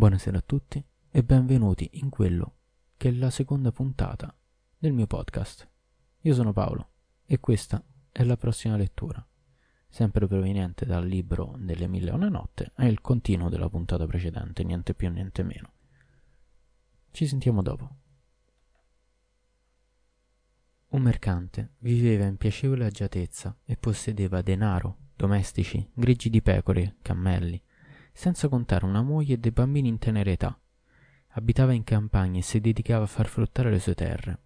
Buonasera 0.00 0.38
a 0.38 0.42
tutti 0.46 0.82
e 1.10 1.22
benvenuti 1.22 1.86
in 2.00 2.08
quello 2.08 2.54
che 2.96 3.10
è 3.10 3.12
la 3.12 3.28
seconda 3.28 3.70
puntata 3.70 4.34
del 4.78 4.94
mio 4.94 5.06
podcast. 5.06 5.68
Io 6.20 6.32
sono 6.32 6.54
Paolo 6.54 6.92
e 7.26 7.38
questa 7.38 7.84
è 8.10 8.24
la 8.24 8.38
prossima 8.38 8.76
lettura, 8.76 9.22
sempre 9.86 10.26
proveniente 10.26 10.86
dal 10.86 11.06
libro 11.06 11.54
delle 11.58 11.86
mille 11.86 12.12
e 12.12 12.14
una 12.14 12.30
notte, 12.30 12.72
è 12.76 12.86
il 12.86 13.02
continuo 13.02 13.50
della 13.50 13.68
puntata 13.68 14.06
precedente, 14.06 14.64
niente 14.64 14.94
più 14.94 15.10
niente 15.10 15.42
meno. 15.42 15.72
Ci 17.10 17.26
sentiamo 17.26 17.60
dopo. 17.60 17.96
Un 20.88 21.02
mercante 21.02 21.74
viveva 21.80 22.24
in 22.24 22.38
piacevole 22.38 22.86
agiatezza 22.86 23.54
e 23.66 23.76
possedeva 23.76 24.40
denaro, 24.40 25.08
domestici, 25.14 25.86
grigi 25.92 26.30
di 26.30 26.40
pecore, 26.40 26.96
cammelli, 27.02 27.62
senza 28.12 28.48
contare 28.48 28.84
una 28.84 29.02
moglie 29.02 29.34
e 29.34 29.38
dei 29.38 29.50
bambini 29.50 29.88
in 29.88 29.98
tenera 29.98 30.30
età. 30.30 30.58
Abitava 31.34 31.72
in 31.72 31.84
campagna 31.84 32.38
e 32.38 32.42
si 32.42 32.60
dedicava 32.60 33.04
a 33.04 33.08
far 33.08 33.26
fruttare 33.26 33.70
le 33.70 33.78
sue 33.78 33.94
terre. 33.94 34.40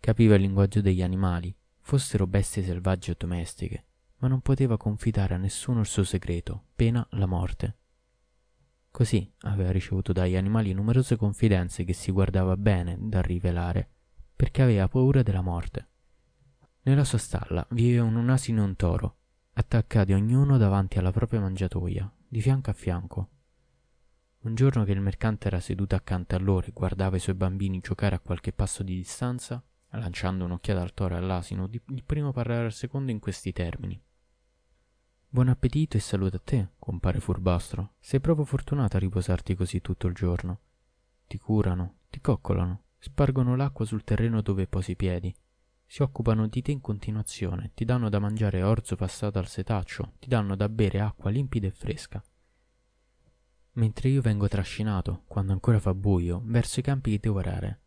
Capiva 0.00 0.34
il 0.34 0.42
linguaggio 0.42 0.80
degli 0.80 1.02
animali, 1.02 1.54
fossero 1.80 2.26
bestie 2.26 2.62
selvagge 2.62 3.12
o 3.12 3.14
domestiche, 3.16 3.84
ma 4.18 4.28
non 4.28 4.40
poteva 4.40 4.76
confidare 4.76 5.34
a 5.34 5.38
nessuno 5.38 5.80
il 5.80 5.86
suo 5.86 6.04
segreto, 6.04 6.66
pena 6.74 7.06
la 7.12 7.26
morte. 7.26 7.76
Così 8.90 9.28
aveva 9.40 9.72
ricevuto 9.72 10.12
dagli 10.12 10.36
animali 10.36 10.72
numerose 10.72 11.16
confidenze 11.16 11.84
che 11.84 11.92
si 11.92 12.12
guardava 12.12 12.56
bene 12.56 12.96
da 13.00 13.20
rivelare, 13.20 13.88
perché 14.36 14.62
aveva 14.62 14.88
paura 14.88 15.22
della 15.22 15.40
morte. 15.40 15.88
Nella 16.82 17.04
sua 17.04 17.18
stalla 17.18 17.66
vivevano 17.70 18.20
un 18.20 18.30
asino 18.30 18.62
e 18.62 18.64
un 18.66 18.76
toro, 18.76 19.16
attaccati 19.54 20.12
ognuno 20.12 20.58
davanti 20.58 20.98
alla 20.98 21.10
propria 21.10 21.40
mangiatoia, 21.40 22.10
di 22.34 22.40
fianco 22.40 22.70
a 22.70 22.72
fianco. 22.72 23.28
Un 24.40 24.56
giorno 24.56 24.82
che 24.82 24.90
il 24.90 25.00
mercante 25.00 25.46
era 25.46 25.60
seduto 25.60 25.94
accanto 25.94 26.34
a 26.34 26.40
loro 26.40 26.66
e 26.66 26.72
guardava 26.72 27.14
i 27.14 27.20
suoi 27.20 27.36
bambini 27.36 27.78
giocare 27.78 28.16
a 28.16 28.18
qualche 28.18 28.52
passo 28.52 28.82
di 28.82 28.96
distanza, 28.96 29.62
lanciando 29.90 30.44
un'occhiata 30.44 30.82
al 30.82 30.94
toro 30.94 31.14
e 31.14 31.18
all'asino, 31.18 31.70
il 31.70 32.02
primo 32.04 32.32
parlare 32.32 32.64
al 32.64 32.72
secondo 32.72 33.12
in 33.12 33.20
questi 33.20 33.52
termini. 33.52 34.02
Buon 35.28 35.46
appetito 35.46 35.96
e 35.96 36.00
salute 36.00 36.36
a 36.38 36.40
te, 36.42 36.70
compare 36.76 37.20
furbastro. 37.20 37.92
Sei 38.00 38.18
proprio 38.18 38.44
fortunato 38.44 38.96
a 38.96 39.00
riposarti 39.00 39.54
così 39.54 39.80
tutto 39.80 40.08
il 40.08 40.14
giorno. 40.14 40.58
Ti 41.28 41.38
curano, 41.38 41.98
ti 42.10 42.20
coccolano, 42.20 42.82
spargono 42.98 43.54
l'acqua 43.54 43.84
sul 43.84 44.02
terreno 44.02 44.40
dove 44.40 44.66
posi 44.66 44.90
i 44.90 44.96
piedi, 44.96 45.32
si 45.86 46.02
occupano 46.02 46.48
di 46.48 46.62
te 46.62 46.72
in 46.72 46.80
continuazione, 46.80 47.70
ti 47.74 47.84
danno 47.84 48.08
da 48.08 48.18
mangiare 48.18 48.62
orzo 48.62 48.96
passato 48.96 49.38
al 49.38 49.46
setaccio, 49.46 50.14
ti 50.18 50.28
danno 50.28 50.56
da 50.56 50.68
bere 50.68 51.00
acqua 51.00 51.30
limpida 51.30 51.66
e 51.66 51.70
fresca. 51.70 52.22
Mentre 53.72 54.08
io 54.08 54.20
vengo 54.20 54.48
trascinato, 54.48 55.22
quando 55.26 55.52
ancora 55.52 55.80
fa 55.80 55.94
buio, 55.94 56.40
verso 56.44 56.80
i 56.80 56.82
campi 56.82 57.10
di 57.10 57.18
devorare. 57.18 57.80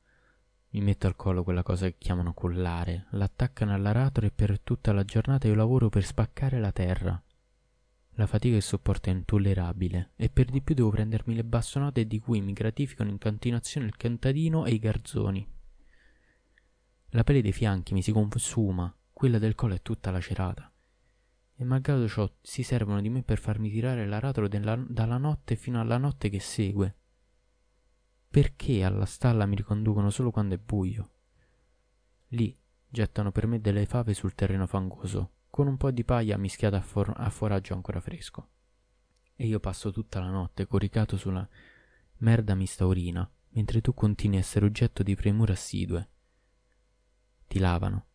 Mi 0.70 0.82
metto 0.82 1.08
al 1.08 1.16
collo 1.16 1.44
quella 1.44 1.64
cosa 1.64 1.88
che 1.88 1.96
chiamano 1.98 2.34
collare, 2.34 3.08
l'attaccano 3.12 3.74
all'aratro 3.74 4.26
e 4.26 4.32
per 4.32 4.60
tutta 4.60 4.92
la 4.92 5.04
giornata 5.04 5.48
io 5.48 5.56
lavoro 5.56 5.90
per 5.90 6.04
spaccare 6.04 6.60
la 6.60 6.72
terra. 6.72 7.22
La 8.12 8.26
fatica 8.26 8.56
che 8.56 8.62
sopporto 8.62 9.10
è 9.10 9.14
intollerabile 9.14 10.12
e 10.16 10.30
per 10.30 10.46
di 10.46 10.62
più 10.62 10.76
devo 10.76 10.90
prendermi 10.90 11.36
le 11.36 11.44
bastonate 11.44 12.06
di 12.06 12.20
cui 12.20 12.42
mi 12.42 12.52
gratificano 12.52 13.10
in 13.10 13.18
continuazione 13.18 13.86
il 13.86 13.96
cantadino 13.96 14.66
e 14.66 14.72
i 14.72 14.80
garzoni. 14.80 15.48
La 17.12 17.24
pelle 17.24 17.42
dei 17.42 17.54
fianchi 17.54 17.94
mi 17.94 18.02
si 18.02 18.12
consuma, 18.12 18.94
quella 19.14 19.40
del 19.40 19.56
collo 19.56 19.76
è 19.76 19.82
tutta 19.82 20.12
lacerata. 20.12 20.70
E 21.56 21.64
malgrado 21.64 22.06
ciò 22.08 22.30
si 22.42 22.64
servono 22.64 23.00
di 23.00 23.10
me 23.10 23.24
per 23.24 23.40
farmi 23.40 23.72
tirare 23.72 24.06
l'aratro 24.06 24.50
della, 24.50 24.76
dalla 24.76 25.18
notte 25.18 25.56
fino 25.56 25.80
alla 25.80 25.98
notte 25.98 26.28
che 26.30 26.42
segue. 26.42 26.96
Perché 28.28 28.84
alla 28.84 29.06
stalla 29.06 29.46
mi 29.46 29.56
riconducono 29.56 30.10
solo 30.10 30.32
quando 30.32 30.56
è 30.56 30.58
buio? 30.58 31.12
Lì 32.32 32.56
gettano 32.90 33.32
per 33.32 33.48
me 33.48 33.62
delle 33.62 33.86
fave 33.86 34.14
sul 34.14 34.36
terreno 34.36 34.68
fangoso, 34.68 35.32
con 35.50 35.68
un 35.68 35.78
po' 35.78 35.92
di 35.92 36.04
paglia 36.04 36.38
mischiata 36.38 36.76
a, 36.76 36.82
for- 36.82 37.14
a 37.16 37.30
foraggio 37.30 37.74
ancora 37.74 38.02
fresco. 38.02 38.50
E 39.34 39.48
io 39.48 39.62
passo 39.62 39.94
tutta 39.94 40.20
la 40.20 40.30
notte 40.30 40.68
coricato 40.68 41.16
sulla 41.16 41.48
merda 42.18 42.54
mistaurina, 42.54 43.28
mentre 43.52 43.80
tu 43.80 43.94
continui 43.94 44.36
a 44.36 44.42
essere 44.42 44.66
oggetto 44.66 45.04
di 45.04 45.16
premure 45.16 45.54
assidue 45.54 46.10
ti 47.48 47.60
lavano, 47.60 48.06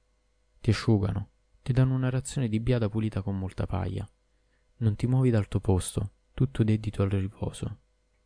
ti 0.61 0.71
asciugano, 0.71 1.31
ti 1.63 1.73
danno 1.73 1.95
una 1.95 2.11
razione 2.11 2.49
di 2.49 2.61
biada 2.61 2.89
pulita 2.89 3.23
con 3.23 3.39
molta 3.39 3.67
paglia. 3.67 4.09
Non 4.79 4.95
ti 4.97 5.07
muovi 5.07 5.31
dal 5.31 5.49
tuo 5.49 5.61
posto, 5.61 6.13
tutto 6.35 6.63
dedito 6.63 7.03
al 7.03 7.11
riposo. 7.11 7.79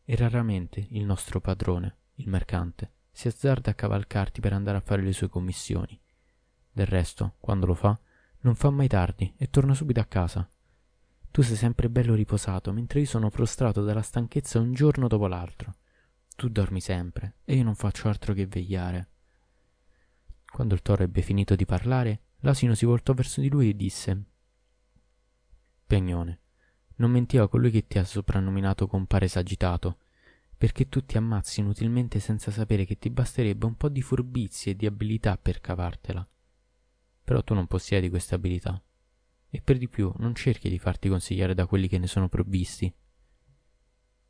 E 0.03 0.15
raramente 0.15 0.85
il 0.91 1.05
nostro 1.05 1.39
padrone, 1.39 1.97
il 2.15 2.29
mercante, 2.29 2.91
si 3.11 3.27
azzarda 3.27 3.71
a 3.71 3.73
cavalcarti 3.73 4.41
per 4.41 4.53
andare 4.53 4.77
a 4.77 4.81
fare 4.81 5.01
le 5.01 5.13
sue 5.13 5.29
commissioni. 5.29 5.99
Del 6.71 6.85
resto, 6.85 7.35
quando 7.39 7.65
lo 7.65 7.73
fa, 7.73 7.99
non 8.41 8.55
fa 8.55 8.69
mai 8.69 8.87
tardi 8.87 9.33
e 9.37 9.49
torna 9.49 9.73
subito 9.73 9.99
a 9.99 10.05
casa. 10.05 10.49
Tu 11.31 11.41
sei 11.41 11.55
sempre 11.55 11.89
bello 11.89 12.15
riposato, 12.15 12.71
mentre 12.71 12.99
io 12.99 13.05
sono 13.05 13.29
prostrato 13.29 13.83
dalla 13.83 14.01
stanchezza 14.01 14.59
un 14.59 14.73
giorno 14.73 15.07
dopo 15.07 15.27
l'altro. 15.27 15.75
Tu 16.35 16.49
dormi 16.49 16.81
sempre 16.81 17.37
e 17.43 17.55
io 17.55 17.63
non 17.63 17.75
faccio 17.75 18.07
altro 18.07 18.33
che 18.33 18.45
vegliare. 18.45 19.09
Quando 20.51 20.73
il 20.73 20.81
toro 20.81 21.03
ebbe 21.03 21.21
finito 21.21 21.55
di 21.55 21.65
parlare, 21.65 22.21
l'asino 22.39 22.73
si 22.73 22.85
voltò 22.85 23.13
verso 23.13 23.41
di 23.41 23.49
lui 23.49 23.69
e 23.69 23.75
disse 23.75 24.23
Pegnone, 25.85 26.39
non 26.95 27.11
mentiva 27.11 27.47
colui 27.47 27.71
che 27.71 27.87
ti 27.87 27.97
ha 27.97 28.03
soprannominato 28.03 28.87
compare 28.87 29.27
sagitato, 29.27 29.99
perché 30.57 30.89
tu 30.89 31.05
ti 31.05 31.17
ammazzi 31.17 31.59
inutilmente 31.59 32.19
senza 32.19 32.51
sapere 32.51 32.83
che 32.83 32.97
ti 32.97 33.09
basterebbe 33.09 33.65
un 33.65 33.75
po' 33.75 33.89
di 33.89 34.01
furbizia 34.01 34.71
e 34.71 34.75
di 34.75 34.85
abilità 34.85 35.37
per 35.37 35.61
cavartela. 35.61 36.27
Però 37.23 37.43
tu 37.43 37.53
non 37.53 37.67
possiedi 37.67 38.09
queste 38.09 38.35
abilità, 38.35 38.81
e 39.49 39.61
per 39.61 39.77
di 39.77 39.87
più 39.87 40.11
non 40.17 40.33
cerchi 40.33 40.69
di 40.69 40.79
farti 40.79 41.09
consigliare 41.09 41.53
da 41.53 41.67
quelli 41.67 41.87
che 41.87 41.99
ne 41.99 42.07
sono 42.07 42.27
provvisti. 42.27 42.91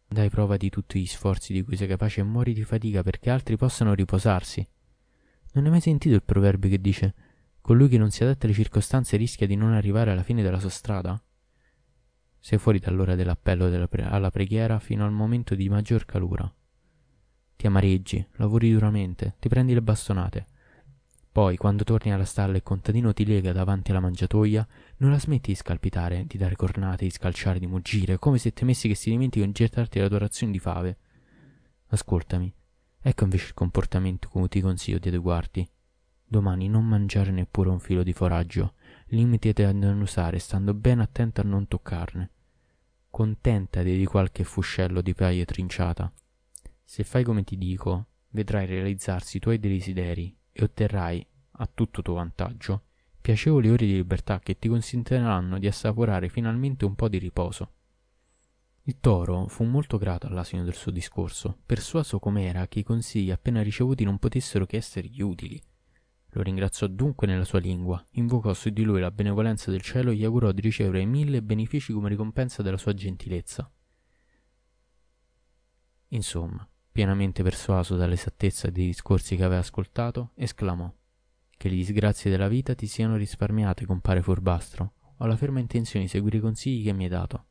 Dai 0.09 0.29
prova 0.29 0.57
di 0.57 0.69
tutti 0.69 0.99
gli 0.99 1.05
sforzi 1.05 1.53
di 1.53 1.63
cui 1.63 1.75
sei 1.75 1.87
capace 1.87 2.21
e 2.21 2.23
muori 2.23 2.53
di 2.53 2.63
fatica 2.63 3.03
perché 3.03 3.29
altri 3.29 3.57
possano 3.57 3.93
riposarsi. 3.93 4.67
Non 5.57 5.65
hai 5.65 5.71
mai 5.71 5.81
sentito 5.81 6.13
il 6.13 6.21
proverbio 6.21 6.69
che 6.69 6.79
dice 6.79 7.15
colui 7.61 7.89
che 7.89 7.97
non 7.97 8.11
si 8.11 8.21
adatta 8.21 8.45
alle 8.45 8.53
circostanze 8.53 9.17
rischia 9.17 9.47
di 9.47 9.55
non 9.55 9.73
arrivare 9.73 10.11
alla 10.11 10.21
fine 10.21 10.43
della 10.43 10.59
sua 10.59 10.69
strada? 10.69 11.19
Sei 12.37 12.59
fuori 12.59 12.77
dall'ora 12.77 13.15
dell'appello 13.15 13.67
della 13.67 13.87
pre- 13.87 14.03
alla 14.03 14.29
preghiera 14.29 14.77
fino 14.77 15.03
al 15.03 15.11
momento 15.11 15.55
di 15.55 15.67
maggior 15.67 16.05
calura. 16.05 16.47
Ti 17.55 17.65
amareggi, 17.65 18.23
lavori 18.33 18.71
duramente, 18.71 19.33
ti 19.39 19.49
prendi 19.49 19.73
le 19.73 19.81
bastonate. 19.81 20.45
Poi, 21.31 21.57
quando 21.57 21.83
torni 21.83 22.13
alla 22.13 22.23
stalla 22.23 22.53
e 22.53 22.57
il 22.57 22.63
contadino 22.63 23.11
ti 23.11 23.25
lega 23.25 23.51
davanti 23.51 23.89
alla 23.89 23.99
mangiatoia, 23.99 24.67
non 24.97 25.09
la 25.09 25.19
smetti 25.19 25.49
di 25.49 25.57
scalpitare, 25.57 26.25
di 26.27 26.37
dare 26.37 26.55
cornate, 26.55 27.05
di 27.05 27.11
scalciare, 27.11 27.57
di 27.57 27.65
muggire, 27.65 28.19
come 28.19 28.37
se 28.37 28.53
temessi 28.53 28.87
che 28.87 28.95
si 28.95 29.09
dimentichi 29.09 29.43
di 29.43 29.51
gettarti 29.53 29.97
la 29.97 30.07
tua 30.07 30.19
razione 30.19 30.51
di 30.51 30.59
fave. 30.59 30.97
Ascoltami, 31.87 32.53
Ecco 33.01 33.23
invece 33.23 33.47
il 33.47 33.53
comportamento 33.53 34.27
come 34.29 34.47
ti 34.47 34.59
consiglio 34.61 34.99
di 34.99 35.07
adeguarti. 35.07 35.69
Domani 36.25 36.67
non 36.67 36.85
mangiare 36.85 37.31
neppure 37.31 37.69
un 37.69 37.79
filo 37.79 38.03
di 38.03 38.11
foraggio, 38.11 38.73
limitati 39.07 39.63
a 39.63 39.71
non 39.71 40.01
usare, 40.01 40.39
stando 40.39 40.73
ben 40.73 40.99
attento 40.99 41.39
a 41.39 41.45
non 41.45 41.67
toccarne. 41.67 42.31
Contentati 43.09 43.95
di 43.95 44.05
qualche 44.05 44.43
fuscello 44.43 45.01
di 45.01 45.13
paia 45.13 45.45
trinciata. 45.45 46.11
Se 46.83 47.03
fai 47.03 47.23
come 47.23 47.43
ti 47.43 47.57
dico, 47.57 48.07
vedrai 48.29 48.65
realizzarsi 48.65 49.37
i 49.37 49.39
tuoi 49.39 49.59
desideri 49.59 50.35
e 50.51 50.63
otterrai, 50.63 51.25
a 51.59 51.69
tutto 51.73 52.01
tuo 52.01 52.15
vantaggio, 52.15 52.83
piacevoli 53.21 53.69
ore 53.69 53.85
di 53.85 53.93
libertà 53.93 54.39
che 54.39 54.57
ti 54.59 54.67
consentiranno 54.67 55.59
di 55.59 55.67
assaporare 55.67 56.29
finalmente 56.29 56.85
un 56.85 56.95
po' 56.95 57.07
di 57.07 57.17
riposo. 57.17 57.71
Il 58.87 59.01
toro 59.01 59.49
fu 59.49 59.65
molto 59.65 59.97
grato 59.97 60.27
all'asino 60.27 60.63
del 60.63 60.73
suo 60.73 60.93
discorso, 60.93 61.57
persuaso 61.65 62.19
com'era 62.19 62.69
che 62.69 62.79
i 62.79 62.83
consigli 62.83 63.31
appena 63.31 63.61
ricevuti 63.61 64.05
non 64.05 64.17
potessero 64.17 64.65
che 64.65 64.77
essergli 64.77 65.21
utili. 65.21 65.61
Lo 66.29 66.41
ringraziò 66.41 66.87
dunque 66.87 67.27
nella 67.27 67.43
sua 67.43 67.59
lingua, 67.59 68.01
invocò 68.11 68.53
su 68.53 68.69
di 68.69 68.83
lui 68.83 69.01
la 69.01 69.11
benevolenza 69.11 69.71
del 69.71 69.81
cielo 69.81 70.11
e 70.11 70.15
gli 70.15 70.23
augurò 70.23 70.53
di 70.53 70.61
ricevere 70.61 71.03
mille 71.03 71.43
benefici 71.43 71.91
come 71.91 72.07
ricompensa 72.07 72.63
della 72.63 72.77
sua 72.77 72.93
gentilezza. 72.93 73.69
Insomma, 76.11 76.65
pienamente 76.89 77.43
persuaso 77.43 77.97
dall'esattezza 77.97 78.69
dei 78.69 78.85
discorsi 78.85 79.35
che 79.35 79.43
aveva 79.43 79.59
ascoltato, 79.59 80.31
esclamò 80.35 80.89
Che 81.49 81.67
le 81.67 81.75
disgrazie 81.75 82.31
della 82.31 82.47
vita 82.47 82.73
ti 82.73 82.87
siano 82.87 83.17
risparmiate, 83.17 83.85
compare 83.85 84.21
furbastro. 84.21 84.93
Ho 85.17 85.25
la 85.25 85.35
ferma 85.35 85.59
intenzione 85.59 86.05
di 86.05 86.09
seguire 86.09 86.37
i 86.37 86.39
consigli 86.39 86.85
che 86.85 86.93
mi 86.93 87.03
hai 87.03 87.09
dato. 87.09 87.46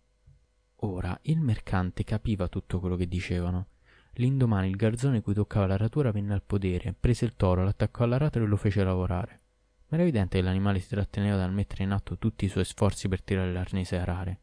Ora 0.81 1.19
il 1.23 1.41
mercante 1.41 2.05
capiva 2.05 2.49
tutto 2.49 2.81
quello 2.81 2.97
che 2.97 3.09
dicevano. 3.09 3.69
L'indomani 4.15 4.69
il 4.69 4.77
garzone 4.77 5.23
cui 5.23 5.35
toccava 5.35 5.67
l'aratura 5.67 6.11
venne 6.11 6.35
al 6.35 6.43
podere, 6.43 6.95
prese 6.99 7.25
il 7.25 7.35
toro, 7.35 7.65
l'attaccò 7.65 8.05
all'aratro 8.05 8.45
e 8.45 8.47
lo 8.47 8.57
fece 8.57 8.85
lavorare. 8.85 9.41
Ma 9.89 9.97
era 9.97 10.03
evidente 10.03 10.39
che 10.39 10.45
l'animale 10.45 10.81
si 10.81 10.89
tratteneva 10.89 11.37
dal 11.37 11.53
mettere 11.53 11.85
in 11.85 11.93
atto 11.93 12.19
tutti 12.19 12.45
i 12.45 12.49
suoi 12.49 12.65
sforzi 12.65 13.09
per 13.09 13.23
tirare 13.23 13.53
l'arnese 13.53 13.97
a 13.97 14.03
arare. 14.03 14.41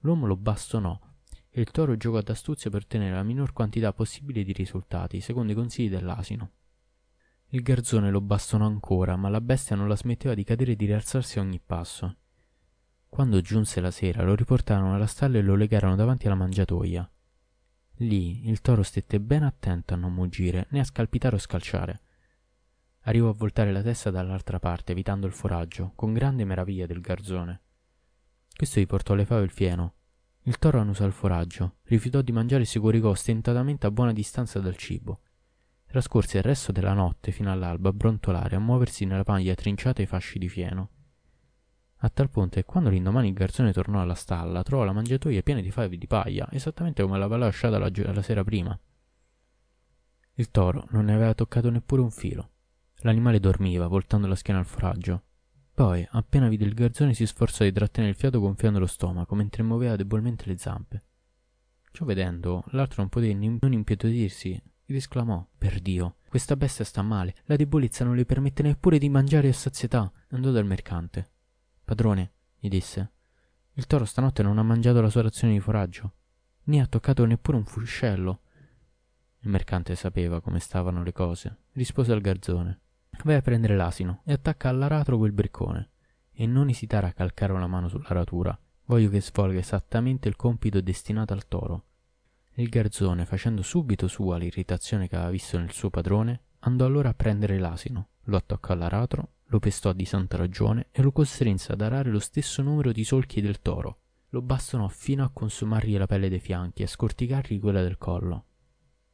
L'uomo 0.00 0.26
lo 0.26 0.36
bastonò 0.36 0.98
e 1.50 1.60
il 1.60 1.70
toro 1.70 1.96
giocò 1.96 2.20
d'astuzia 2.20 2.70
per 2.70 2.82
ottenere 2.82 3.14
la 3.14 3.22
minor 3.22 3.52
quantità 3.52 3.92
possibile 3.92 4.42
di 4.42 4.52
risultati, 4.52 5.20
secondo 5.20 5.52
i 5.52 5.54
consigli 5.54 5.88
dell'asino. 5.88 6.50
Il 7.48 7.62
garzone 7.62 8.10
lo 8.10 8.20
bastonò 8.20 8.66
ancora, 8.66 9.16
ma 9.16 9.28
la 9.28 9.40
bestia 9.40 9.76
non 9.76 9.86
la 9.86 9.96
smetteva 9.96 10.34
di 10.34 10.42
cadere 10.42 10.72
e 10.72 10.76
di 10.76 10.86
rialzarsi 10.86 11.38
a 11.38 11.42
ogni 11.42 11.60
passo. 11.64 12.16
Quando 13.14 13.40
giunse 13.40 13.80
la 13.80 13.92
sera, 13.92 14.24
lo 14.24 14.34
riportarono 14.34 14.96
alla 14.96 15.06
stalla 15.06 15.38
e 15.38 15.40
lo 15.40 15.54
legarono 15.54 15.94
davanti 15.94 16.26
alla 16.26 16.34
mangiatoia. 16.34 17.08
Lì 17.98 18.48
il 18.48 18.60
toro 18.60 18.82
stette 18.82 19.20
ben 19.20 19.44
attento 19.44 19.94
a 19.94 19.96
non 19.96 20.12
muggire 20.12 20.66
né 20.70 20.80
a 20.80 20.84
scalpitare 20.84 21.36
o 21.36 21.38
scalciare. 21.38 22.00
Arrivò 23.02 23.28
a 23.28 23.32
voltare 23.32 23.70
la 23.70 23.82
testa 23.82 24.10
dall'altra 24.10 24.58
parte, 24.58 24.90
evitando 24.90 25.28
il 25.28 25.32
foraggio, 25.32 25.92
con 25.94 26.12
grande 26.12 26.44
meraviglia 26.44 26.86
del 26.86 27.00
garzone. 27.00 27.60
Questo 28.52 28.80
gli 28.80 28.86
portò 28.86 29.14
le 29.14 29.24
fave 29.24 29.42
e 29.42 29.44
il 29.44 29.52
fieno. 29.52 29.94
Il 30.42 30.58
toro 30.58 30.80
annusò 30.80 31.06
il 31.06 31.12
foraggio, 31.12 31.76
rifiutò 31.84 32.20
di 32.20 32.32
mangiare 32.32 32.64
e 32.64 32.66
si 32.66 32.80
coricò 32.80 33.10
ostentatamente 33.10 33.86
a 33.86 33.92
buona 33.92 34.12
distanza 34.12 34.58
dal 34.58 34.76
cibo. 34.76 35.20
Trascorse 35.86 36.38
il 36.38 36.42
resto 36.42 36.72
della 36.72 36.94
notte 36.94 37.30
fino 37.30 37.52
all'alba 37.52 37.90
a 37.90 37.92
brontolare, 37.92 38.56
a 38.56 38.58
muoversi 38.58 39.04
nella 39.04 39.22
paglia 39.22 39.54
trinciata 39.54 40.00
ai 40.00 40.08
fasci 40.08 40.40
di 40.40 40.48
fieno. 40.48 40.88
A 42.04 42.10
tal 42.10 42.28
punto 42.28 42.56
che 42.56 42.66
quando 42.66 42.90
l'indomani 42.90 43.28
il 43.28 43.34
garzone 43.34 43.72
tornò 43.72 44.02
alla 44.02 44.14
stalla, 44.14 44.62
trovò 44.62 44.84
la 44.84 44.92
mangiatoia 44.92 45.40
piena 45.40 45.62
di 45.62 45.70
fave 45.70 45.96
di 45.96 46.06
paglia, 46.06 46.46
esattamente 46.50 47.02
come 47.02 47.16
l'aveva 47.16 47.46
lasciata 47.46 47.78
la, 47.78 47.90
la 47.90 48.20
sera 48.20 48.44
prima. 48.44 48.78
Il 50.34 50.50
toro 50.50 50.86
non 50.90 51.06
ne 51.06 51.14
aveva 51.14 51.32
toccato 51.32 51.70
neppure 51.70 52.02
un 52.02 52.10
filo. 52.10 52.50
L'animale 52.96 53.40
dormiva, 53.40 53.86
voltando 53.86 54.26
la 54.26 54.34
schiena 54.34 54.60
al 54.60 54.66
foraggio. 54.66 55.22
Poi, 55.72 56.06
appena 56.10 56.48
vide 56.48 56.66
il 56.66 56.74
garzone, 56.74 57.14
si 57.14 57.24
sforzò 57.24 57.64
di 57.64 57.72
trattenere 57.72 58.12
il 58.12 58.18
fiato 58.18 58.38
gonfiando 58.38 58.78
lo 58.78 58.86
stomaco, 58.86 59.34
mentre 59.34 59.62
muoveva 59.62 59.96
debolmente 59.96 60.44
le 60.44 60.58
zampe. 60.58 61.04
Ciò 61.90 62.04
vedendo, 62.04 62.64
l'altro 62.72 63.00
non 63.00 63.08
poté 63.08 63.32
non 63.32 63.72
impietodirsi 63.72 64.62
ed 64.86 64.96
esclamò 64.96 65.46
per 65.56 65.80
dio 65.80 66.16
questa 66.28 66.56
bestia 66.56 66.84
sta 66.84 67.00
male 67.00 67.34
la 67.44 67.56
debolezza 67.56 68.04
non 68.04 68.16
le 68.16 68.26
permette 68.26 68.62
neppure 68.62 68.98
di 68.98 69.08
mangiare 69.08 69.48
a 69.48 69.52
sazietà 69.54 70.12
andò 70.28 70.50
dal 70.50 70.66
mercante 70.66 71.30
padrone 71.84 72.32
gli 72.58 72.68
disse 72.68 73.12
il 73.74 73.86
toro 73.86 74.04
stanotte 74.04 74.42
non 74.42 74.58
ha 74.58 74.62
mangiato 74.62 75.00
la 75.00 75.10
sua 75.10 75.22
razione 75.22 75.52
di 75.52 75.60
foraggio 75.60 76.12
né 76.64 76.80
ha 76.80 76.86
toccato 76.86 77.24
neppure 77.24 77.56
un 77.56 77.64
fuscello. 77.64 78.40
Il 79.40 79.50
mercante 79.50 79.94
sapeva 79.94 80.40
come 80.40 80.60
stavano 80.60 81.02
le 81.02 81.12
cose 81.12 81.64
rispose 81.72 82.12
al 82.12 82.20
garzone. 82.20 82.80
Vai 83.24 83.34
a 83.34 83.42
prendere 83.42 83.76
l'asino 83.76 84.22
e 84.24 84.32
attacca 84.32 84.68
all'aratro 84.68 85.18
quel 85.18 85.32
briccone 85.32 85.90
e 86.32 86.46
non 86.46 86.68
esitare 86.68 87.08
a 87.08 87.12
calcare 87.12 87.52
una 87.52 87.66
mano 87.66 87.88
sull'aratura 87.88 88.58
voglio 88.86 89.08
che 89.08 89.20
svolga 89.20 89.58
esattamente 89.58 90.28
il 90.28 90.36
compito 90.36 90.80
destinato 90.80 91.32
al 91.32 91.46
toro. 91.48 91.84
Il 92.54 92.68
garzone, 92.68 93.24
facendo 93.24 93.62
subito 93.62 94.06
sua 94.06 94.36
l'irritazione 94.36 95.08
che 95.08 95.16
aveva 95.16 95.30
visto 95.30 95.58
nel 95.58 95.72
suo 95.72 95.90
padrone, 95.90 96.42
andò 96.60 96.84
allora 96.84 97.10
a 97.10 97.14
prendere 97.14 97.58
l'asino, 97.58 98.08
lo 98.24 98.36
attaccò 98.36 98.72
all'aratro, 98.72 99.32
lo 99.46 99.58
pestò 99.58 99.92
di 99.92 100.04
santa 100.04 100.36
ragione 100.36 100.88
e 100.90 101.02
lo 101.02 101.12
costrinse 101.12 101.72
ad 101.72 101.80
arare 101.80 102.10
lo 102.10 102.18
stesso 102.18 102.62
numero 102.62 102.92
di 102.92 103.04
solchi 103.04 103.40
del 103.40 103.60
toro. 103.60 103.98
Lo 104.30 104.42
bastonò 104.42 104.88
fino 104.88 105.22
a 105.22 105.30
consumargli 105.32 105.96
la 105.96 106.06
pelle 106.06 106.28
dei 106.28 106.40
fianchi 106.40 106.82
e 106.82 106.86
a 106.86 106.88
scorticargli 106.88 107.60
quella 107.60 107.82
del 107.82 107.98
collo. 107.98 108.44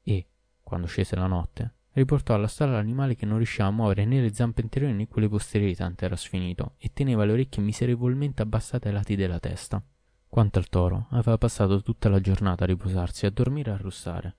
E, 0.02 0.26
quando 0.62 0.86
scese 0.86 1.16
la 1.16 1.26
notte, 1.26 1.74
riportò 1.92 2.34
alla 2.34 2.46
stalla 2.46 2.72
l'animale 2.72 3.16
che 3.16 3.26
non 3.26 3.36
riusciva 3.36 3.66
a 3.66 3.70
muovere 3.70 4.04
né 4.04 4.20
le 4.20 4.32
zampe 4.32 4.62
anteriori 4.62 4.94
né 4.94 5.08
quelle 5.08 5.28
posteriori 5.28 5.74
tanto 5.74 6.04
era 6.04 6.16
sfinito 6.16 6.74
e 6.78 6.90
teneva 6.92 7.24
le 7.24 7.32
orecchie 7.32 7.62
miserevolmente 7.62 8.40
abbassate 8.40 8.88
ai 8.88 8.94
lati 8.94 9.16
della 9.16 9.40
testa. 9.40 9.82
Quanto 10.26 10.58
al 10.58 10.68
toro, 10.68 11.08
aveva 11.10 11.36
passato 11.36 11.82
tutta 11.82 12.08
la 12.08 12.20
giornata 12.20 12.64
a 12.64 12.68
riposarsi, 12.68 13.26
a 13.26 13.30
dormire 13.30 13.72
e 13.72 13.74
a 13.74 13.78
russare. 13.78 14.36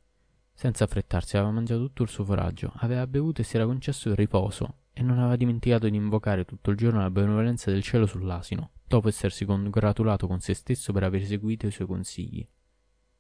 Senza 0.53 0.85
affrettarsi 0.85 1.37
aveva 1.37 1.51
mangiato 1.51 1.81
tutto 1.81 2.03
il 2.03 2.09
suo 2.09 2.23
foraggio, 2.23 2.71
aveva 2.77 3.05
bevuto 3.05 3.41
e 3.41 3.43
si 3.43 3.57
era 3.57 3.65
concesso 3.65 4.09
il 4.09 4.15
riposo, 4.15 4.75
e 4.93 5.01
non 5.01 5.19
aveva 5.19 5.35
dimenticato 5.35 5.87
di 5.87 5.95
invocare 5.95 6.45
tutto 6.45 6.71
il 6.71 6.77
giorno 6.77 6.99
la 6.99 7.09
benevolenza 7.09 7.71
del 7.71 7.81
cielo 7.81 8.05
sull'asino, 8.05 8.71
dopo 8.87 9.07
essersi 9.07 9.45
congratulato 9.45 10.27
con 10.27 10.39
se 10.39 10.53
stesso 10.53 10.91
per 10.91 11.03
aver 11.03 11.25
seguito 11.25 11.67
i 11.67 11.71
suoi 11.71 11.87
consigli. 11.87 12.47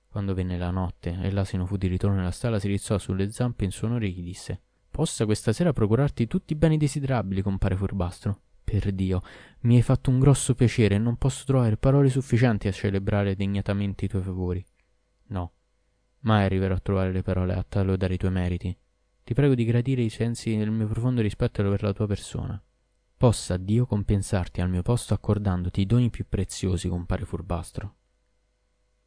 Quando 0.07 0.33
venne 0.33 0.57
la 0.57 0.71
notte 0.71 1.17
e 1.21 1.31
l'asino 1.31 1.65
fu 1.65 1.77
di 1.77 1.87
ritorno 1.87 2.17
nella 2.17 2.31
stalla, 2.31 2.59
si 2.59 2.67
rizzò 2.67 2.97
sulle 2.97 3.31
zampe 3.31 3.63
in 3.63 3.71
suo 3.71 3.87
onore 3.87 4.07
e 4.07 4.09
gli 4.09 4.21
disse 4.21 4.61
Possa 4.91 5.23
questa 5.23 5.53
sera 5.53 5.71
procurarti 5.71 6.27
tutti 6.27 6.51
i 6.51 6.57
beni 6.57 6.75
desiderabili, 6.75 7.41
compare 7.41 7.77
furbastro. 7.77 8.41
Per 8.61 8.91
Dio, 8.91 9.21
mi 9.61 9.77
hai 9.77 9.81
fatto 9.81 10.09
un 10.09 10.19
grosso 10.19 10.53
piacere 10.53 10.95
e 10.95 10.97
non 10.97 11.15
posso 11.15 11.45
trovare 11.45 11.77
parole 11.77 12.09
sufficienti 12.09 12.67
a 12.67 12.73
celebrare 12.73 13.35
degnatamente 13.35 14.05
i 14.05 14.07
tuoi 14.09 14.21
favori. 14.21 14.65
No, 15.27 15.53
mai 16.19 16.43
arriverò 16.43 16.75
a 16.75 16.79
trovare 16.79 17.13
le 17.13 17.21
parole 17.21 17.53
a 17.53 17.81
lodare 17.83 18.13
i 18.13 18.17
tuoi 18.17 18.31
meriti. 18.31 18.77
Ti 19.31 19.37
prego 19.37 19.55
di 19.55 19.63
gradire 19.63 20.01
i 20.01 20.09
sensi 20.09 20.57
del 20.57 20.71
mio 20.71 20.87
profondo 20.87 21.21
rispetto 21.21 21.63
per 21.63 21.83
la 21.83 21.93
tua 21.93 22.05
persona. 22.05 22.61
Possa 23.15 23.55
Dio 23.55 23.85
compensarti 23.85 24.59
al 24.59 24.69
mio 24.69 24.81
posto 24.81 25.13
accordandoti 25.13 25.79
i 25.79 25.85
doni 25.85 26.09
più 26.09 26.25
preziosi, 26.27 26.89
compare 26.89 27.23
furbastro. 27.23 27.95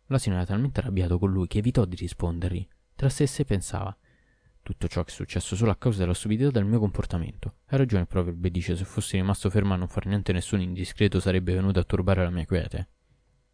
L'asino 0.06 0.37
era 0.37 0.47
talmente 0.47 0.81
arrabbiato 0.81 1.19
con 1.19 1.31
lui 1.31 1.47
che 1.47 1.59
evitò 1.59 1.85
di 1.85 1.97
rispondergli. 1.97 2.67
Tra 2.94 3.11
sé 3.11 3.25
e 3.25 3.26
sé 3.26 3.44
pensava 3.44 3.94
tutto 4.62 4.88
ciò 4.88 5.05
che 5.05 5.11
è 5.11 5.15
successo 5.15 5.56
solo 5.56 5.73
a 5.73 5.76
causa 5.76 5.99
della 5.99 6.15
stupidità 6.15 6.50
del 6.50 6.65
mio 6.65 6.79
comportamento. 6.79 7.56
Ha 7.67 7.77
ragione 7.77 8.05
il 8.05 8.09
proverbio 8.09 8.50
dice 8.50 8.77
se 8.77 8.85
fossi 8.87 9.17
rimasto 9.17 9.50
fermo 9.50 9.75
a 9.75 9.77
non 9.77 9.88
far 9.88 10.06
niente 10.06 10.32
nessun 10.32 10.62
indiscreto 10.62 11.20
sarebbe 11.20 11.53
venuto 11.53 11.81
a 11.81 11.85
turbare 11.85 12.23
la 12.23 12.31
mia 12.31 12.47
quiete. 12.47 12.88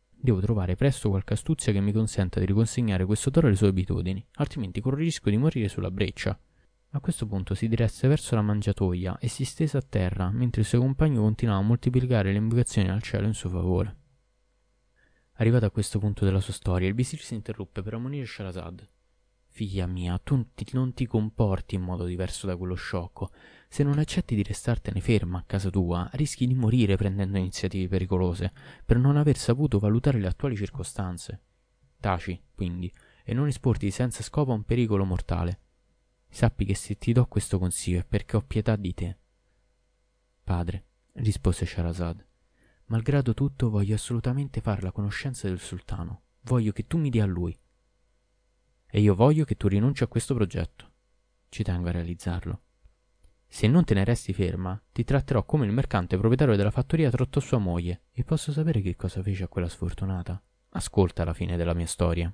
Devo 0.09 0.39
trovare 0.39 0.77
presto 0.77 1.09
qualche 1.09 1.33
astuzia 1.33 1.73
che 1.73 1.81
mi 1.81 1.91
consenta 1.91 2.39
di 2.39 2.47
riconsegnare 2.47 3.05
questo 3.05 3.33
toro 3.33 3.49
alle 3.49 3.57
sue 3.57 3.67
abitudini, 3.67 4.25
altrimenti 4.35 4.81
corro 4.81 4.99
il 4.99 5.03
rischio 5.03 5.33
di 5.33 5.37
morire 5.37 5.67
sulla 5.67 5.91
breccia. 5.91 6.39
A 6.93 6.99
questo 6.99 7.25
punto 7.25 7.55
si 7.55 7.69
diresse 7.69 8.09
verso 8.09 8.35
la 8.35 8.43
mangiatoia 8.43 9.19
e 9.21 9.29
si 9.29 9.45
stese 9.45 9.77
a 9.77 9.83
terra, 9.83 10.29
mentre 10.31 10.63
il 10.63 10.67
suo 10.67 10.81
compagno 10.81 11.21
continuava 11.21 11.61
a 11.61 11.65
moltiplicare 11.65 12.33
le 12.33 12.39
invocazioni 12.39 12.89
al 12.89 13.01
cielo 13.01 13.29
in 13.29 13.35
suo 13.35 13.49
favore. 13.49 13.97
Arrivato 15.35 15.67
a 15.67 15.71
questo 15.71 16.01
punto 16.01 16.25
della 16.25 16.41
sua 16.41 16.53
storia, 16.53 16.89
il 16.89 16.95
visir 16.95 17.21
si 17.21 17.35
interruppe 17.35 17.83
per 17.83 17.95
ammonire 17.95 18.27
Sharazad. 18.27 18.89
Figlia 19.47 19.87
mia, 19.87 20.19
tu 20.19 20.45
non 20.73 20.93
ti 20.93 21.07
comporti 21.07 21.77
in 21.77 21.83
modo 21.83 22.05
diverso 22.05 22.49
da 22.49 22.57
quello 22.57 22.75
sciocco. 22.75 23.31
Se 23.69 23.85
non 23.85 24.01
accetti 24.01 24.35
di 24.35 24.43
restartene 24.43 25.01
ferma 25.01 25.39
a 25.39 25.45
casa 25.47 25.71
tua, 25.71 26.09
rischi 26.15 26.45
di 26.45 26.55
morire 26.55 26.97
prendendo 26.97 27.39
iniziative 27.39 27.87
pericolose, 27.87 28.53
per 28.85 28.99
non 28.99 29.17
aver 29.17 29.37
saputo 29.37 29.79
valutare 29.79 30.19
le 30.19 30.27
attuali 30.27 30.57
circostanze. 30.57 31.41
Taci, 32.01 32.41
quindi, 32.53 32.93
e 33.25 33.33
non 33.33 33.47
esporti 33.47 33.93
senza 33.93 34.25
scopo 34.25 34.51
a 34.51 34.55
un 34.55 34.65
pericolo 34.65 35.05
mortale. 35.05 35.61
Sappi 36.31 36.65
che 36.65 36.75
se 36.75 36.97
ti 36.97 37.13
do 37.13 37.27
questo 37.27 37.59
consiglio 37.59 38.01
è 38.01 38.05
perché 38.05 38.37
ho 38.37 38.43
pietà 38.43 38.77
di 38.77 38.95
te. 38.95 39.19
Padre, 40.43 40.85
rispose 41.15 41.67
Sharazad, 41.67 42.25
malgrado 42.87 43.35
tutto 43.35 43.69
voglio 43.69 43.95
assolutamente 43.95 44.61
fare 44.61 44.81
la 44.81 44.93
conoscenza 44.93 45.49
del 45.49 45.61
sultano. 45.61 46.23
Voglio 46.43 46.73
che 46.73 46.87
tu 46.87 46.97
mi 46.97 47.11
dia 47.11 47.25
a 47.25 47.27
lui 47.27 47.57
e 48.91 49.01
io 49.01 49.15
voglio 49.15 49.45
che 49.45 49.57
tu 49.57 49.69
rinunci 49.69 50.03
a 50.03 50.09
questo 50.09 50.35
progetto. 50.35 50.91
Ci 51.49 51.63
tengo 51.63 51.89
a 51.89 51.93
realizzarlo. 51.93 52.63
Se 53.47 53.67
non 53.67 53.85
te 53.85 53.95
ne 53.95 54.05
resti 54.05 54.33
ferma, 54.33 54.81
ti 54.93 55.05
tratterò 55.05 55.45
come 55.45 55.67
il 55.67 55.73
mercante 55.73 56.17
proprietario 56.17 56.57
della 56.57 56.71
fattoria 56.71 57.11
trattò 57.11 57.41
sua 57.41 57.59
moglie, 57.59 58.03
e 58.13 58.25
posso 58.25 58.53
sapere 58.53 58.81
che 58.81 58.97
cosa 58.97 59.23
fece 59.23 59.45
a 59.45 59.49
quella 59.49 59.69
sfortunata. 59.69 60.41
Ascolta 60.71 61.25
la 61.25 61.33
fine 61.33 61.57
della 61.57 61.75
mia 61.75 61.87
storia. 61.87 62.33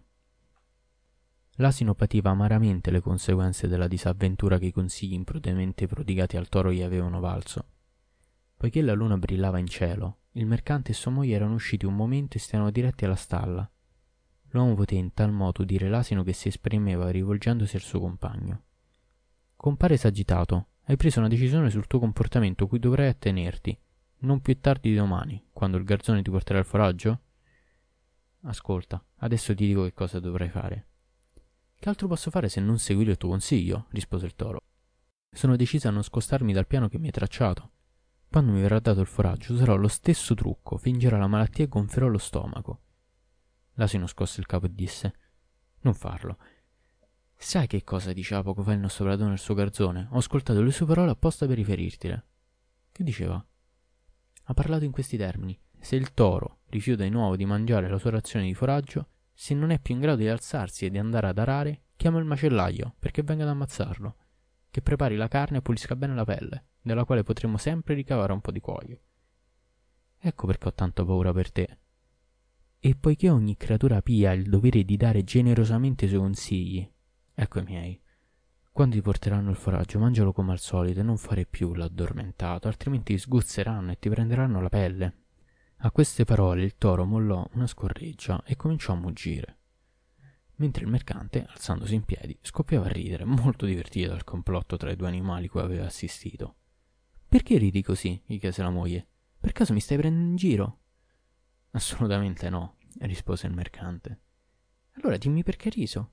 L'asino 1.56 1.94
pativa 1.94 2.30
amaramente 2.30 2.90
le 2.90 3.00
conseguenze 3.00 3.68
della 3.68 3.88
disavventura 3.88 4.58
che 4.58 4.66
i 4.66 4.72
consigli 4.72 5.14
imprudentemente 5.14 5.86
prodigati 5.86 6.36
al 6.36 6.48
toro 6.48 6.72
gli 6.72 6.82
avevano 6.82 7.20
valso. 7.20 7.66
Poiché 8.56 8.82
la 8.82 8.94
luna 8.94 9.16
brillava 9.16 9.58
in 9.58 9.66
cielo, 9.66 10.18
il 10.32 10.46
mercante 10.46 10.92
e 10.92 10.94
sua 10.94 11.10
moglie 11.10 11.34
erano 11.34 11.54
usciti 11.54 11.86
un 11.86 11.94
momento 11.94 12.36
e 12.36 12.40
stavano 12.40 12.70
diretti 12.70 13.04
alla 13.04 13.14
stalla, 13.14 13.70
L'uomo 14.56 14.74
poté 14.74 14.94
in 14.94 15.12
tal 15.12 15.32
modo 15.32 15.62
udire 15.62 15.88
l'asino 15.88 16.22
che 16.22 16.32
si 16.32 16.48
esprimeva 16.48 17.10
rivolgendosi 17.10 17.76
al 17.76 17.82
suo 17.82 18.00
compagno. 18.00 18.62
Compare 19.54 19.94
esagitato, 19.94 20.68
hai 20.84 20.96
preso 20.96 21.18
una 21.18 21.28
decisione 21.28 21.68
sul 21.68 21.86
tuo 21.86 21.98
comportamento 21.98 22.66
cui 22.66 22.78
dovrai 22.78 23.08
attenerti, 23.08 23.78
non 24.20 24.40
più 24.40 24.58
tardi 24.60 24.90
di 24.90 24.96
domani, 24.96 25.48
quando 25.52 25.76
il 25.76 25.84
garzone 25.84 26.22
ti 26.22 26.30
porterà 26.30 26.58
il 26.58 26.64
foraggio? 26.64 27.20
Ascolta, 28.42 29.04
adesso 29.16 29.54
ti 29.54 29.66
dico 29.66 29.82
che 29.82 29.92
cosa 29.92 30.20
dovrai 30.20 30.48
fare. 30.48 30.86
Che 31.78 31.88
altro 31.88 32.08
posso 32.08 32.30
fare 32.30 32.48
se 32.48 32.60
non 32.60 32.78
seguire 32.78 33.12
il 33.12 33.16
tuo 33.16 33.28
consiglio? 33.28 33.86
rispose 33.90 34.26
il 34.26 34.34
toro. 34.34 34.60
Sono 35.30 35.56
deciso 35.56 35.88
a 35.88 35.90
non 35.90 36.02
scostarmi 36.02 36.52
dal 36.52 36.66
piano 36.66 36.88
che 36.88 36.98
mi 36.98 37.06
hai 37.06 37.12
tracciato. 37.12 37.72
Quando 38.28 38.52
mi 38.52 38.60
verrà 38.60 38.80
dato 38.80 39.00
il 39.00 39.06
foraggio 39.06 39.52
userò 39.52 39.76
lo 39.76 39.88
stesso 39.88 40.34
trucco, 40.34 40.78
fingerò 40.78 41.16
la 41.16 41.26
malattia 41.26 41.64
e 41.64 41.68
gonfierò 41.68 42.08
lo 42.08 42.18
stomaco. 42.18 42.80
L'asino 43.74 44.06
scosse 44.06 44.40
il 44.40 44.46
capo 44.46 44.66
e 44.66 44.74
disse 44.74 45.14
Non 45.80 45.94
farlo. 45.94 46.38
Sai 47.36 47.66
che 47.66 47.84
cosa 47.84 48.12
diceva 48.12 48.42
poco 48.42 48.62
fa 48.62 48.72
il 48.72 48.80
nostro 48.80 49.04
padrone 49.04 49.32
al 49.32 49.38
suo 49.38 49.54
garzone? 49.54 50.08
Ho 50.10 50.16
ascoltato 50.18 50.62
le 50.62 50.70
sue 50.70 50.86
parole 50.86 51.10
apposta 51.10 51.46
per 51.46 51.56
riferirtele. 51.56 52.26
Che 52.90 53.04
diceva? 53.04 53.46
Ha 54.44 54.54
parlato 54.54 54.84
in 54.84 54.90
questi 54.90 55.16
termini. 55.16 55.58
Se 55.78 55.96
il 55.96 56.14
toro 56.14 56.60
rifiuta 56.68 57.02
di 57.02 57.10
nuovo 57.10 57.36
di 57.36 57.44
mangiare 57.44 57.88
la 57.88 57.98
sua 57.98 58.10
razione 58.10 58.46
di 58.46 58.54
foraggio, 58.54 59.08
Se 59.38 59.52
non 59.52 59.68
è 59.68 59.78
più 59.78 59.94
in 59.94 60.00
grado 60.00 60.16
di 60.16 60.28
alzarsi 60.28 60.86
e 60.86 60.90
di 60.90 60.96
andare 60.96 61.26
ad 61.26 61.38
arare, 61.38 61.82
chiama 61.96 62.18
il 62.18 62.24
macellaio 62.24 62.94
perché 62.98 63.22
venga 63.22 63.42
ad 63.42 63.50
ammazzarlo, 63.50 64.16
che 64.70 64.80
prepari 64.80 65.14
la 65.14 65.28
carne 65.28 65.58
e 65.58 65.62
pulisca 65.62 65.94
bene 65.94 66.14
la 66.14 66.24
pelle, 66.24 66.68
dalla 66.80 67.04
quale 67.04 67.22
potremo 67.22 67.58
sempre 67.58 67.92
ricavare 67.92 68.32
un 68.32 68.40
po' 68.40 68.50
di 68.50 68.60
cuoio. 68.60 68.98
Ecco 70.18 70.46
perché 70.46 70.68
ho 70.68 70.72
tanto 70.72 71.04
paura 71.04 71.34
per 71.34 71.52
te. 71.52 71.78
E 72.78 72.96
poiché 72.96 73.28
ogni 73.28 73.58
creatura 73.58 74.00
pia 74.00 74.30
ha 74.30 74.32
il 74.32 74.48
dovere 74.48 74.84
di 74.84 74.96
dare 74.96 75.22
generosamente 75.22 76.06
i 76.06 76.08
suoi 76.08 76.20
consigli, 76.20 76.90
ecco 77.34 77.58
i 77.58 77.64
miei. 77.64 78.00
Quando 78.72 78.94
ti 78.94 79.02
porteranno 79.02 79.50
il 79.50 79.56
foraggio, 79.56 79.98
mangialo 79.98 80.32
come 80.32 80.52
al 80.52 80.60
solito 80.60 81.00
e 81.00 81.02
non 81.02 81.18
fare 81.18 81.44
più 81.44 81.74
l'addormentato, 81.74 82.68
altrimenti 82.68 83.12
ti 83.12 83.18
sguzzeranno 83.18 83.90
e 83.92 83.98
ti 83.98 84.08
prenderanno 84.08 84.62
la 84.62 84.70
pelle. 84.70 85.25
A 85.80 85.90
queste 85.90 86.24
parole 86.24 86.62
il 86.64 86.76
toro 86.76 87.04
mollò 87.04 87.46
una 87.52 87.66
scorreggia 87.66 88.42
e 88.44 88.56
cominciò 88.56 88.94
a 88.94 88.96
muggire. 88.96 89.58
Mentre 90.56 90.84
il 90.84 90.90
mercante, 90.90 91.44
alzandosi 91.46 91.94
in 91.94 92.04
piedi, 92.04 92.36
scoppiava 92.40 92.86
a 92.86 92.92
ridere, 92.92 93.24
molto 93.24 93.66
divertito 93.66 94.08
dal 94.08 94.24
complotto 94.24 94.78
tra 94.78 94.90
i 94.90 94.96
due 94.96 95.06
animali 95.06 95.48
cui 95.48 95.60
aveva 95.60 95.84
assistito. 95.84 96.56
Perché 97.28 97.58
ridi 97.58 97.82
così? 97.82 98.20
gli 98.24 98.38
chiese 98.38 98.62
la 98.62 98.70
moglie. 98.70 99.06
Per 99.38 99.52
caso 99.52 99.74
mi 99.74 99.80
stai 99.80 99.98
prendendo 99.98 100.30
in 100.30 100.36
giro? 100.36 100.78
Assolutamente 101.72 102.48
no, 102.48 102.76
rispose 103.00 103.46
il 103.46 103.52
mercante. 103.52 104.20
Allora 104.92 105.18
dimmi 105.18 105.42
perché 105.42 105.68
riso. 105.68 106.12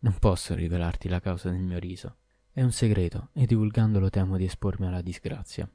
Non 0.00 0.18
posso 0.18 0.56
rivelarti 0.56 1.08
la 1.08 1.20
causa 1.20 1.48
del 1.48 1.60
mio 1.62 1.78
riso. 1.78 2.16
È 2.50 2.60
un 2.60 2.72
segreto 2.72 3.30
e 3.34 3.46
divulgandolo 3.46 4.10
temo 4.10 4.36
di 4.36 4.44
espormi 4.44 4.88
alla 4.88 5.00
disgrazia. 5.00 5.70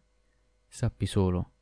Sappi 0.67 1.05
solo 1.05 1.53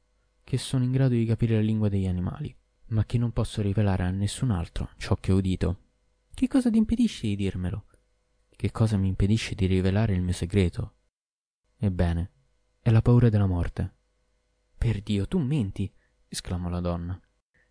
che 0.45 0.57
sono 0.59 0.83
in 0.83 0.91
grado 0.91 1.15
di 1.15 1.25
capire 1.25 1.55
la 1.55 1.61
lingua 1.61 1.89
degli 1.89 2.05
animali, 2.05 2.55
ma 2.89 3.03
che 3.03 3.17
non 3.17 3.31
posso 3.31 3.63
rivelare 3.63 4.03
a 4.03 4.11
nessun 4.11 4.51
altro 4.51 4.91
ciò 4.95 5.15
che 5.15 5.31
ho 5.31 5.37
udito. 5.37 5.79
Che 6.33 6.47
cosa 6.47 6.69
ti 6.69 6.77
impedisce 6.77 7.27
di 7.27 7.35
dirmelo? 7.35 7.85
Che 8.55 8.71
cosa 8.71 8.95
mi 8.95 9.07
impedisce 9.07 9.55
di 9.55 9.65
rivelare 9.65 10.13
il 10.13 10.21
mio 10.21 10.33
segreto? 10.33 10.93
Ebbene, 11.77 12.31
è 12.79 12.91
la 12.91 13.01
paura 13.01 13.29
della 13.29 13.47
morte. 13.47 13.95
Per 14.77 15.01
Dio, 15.01 15.27
tu 15.27 15.39
menti, 15.39 15.91
esclamò 16.27 16.69
la 16.69 16.79
donna. 16.79 17.19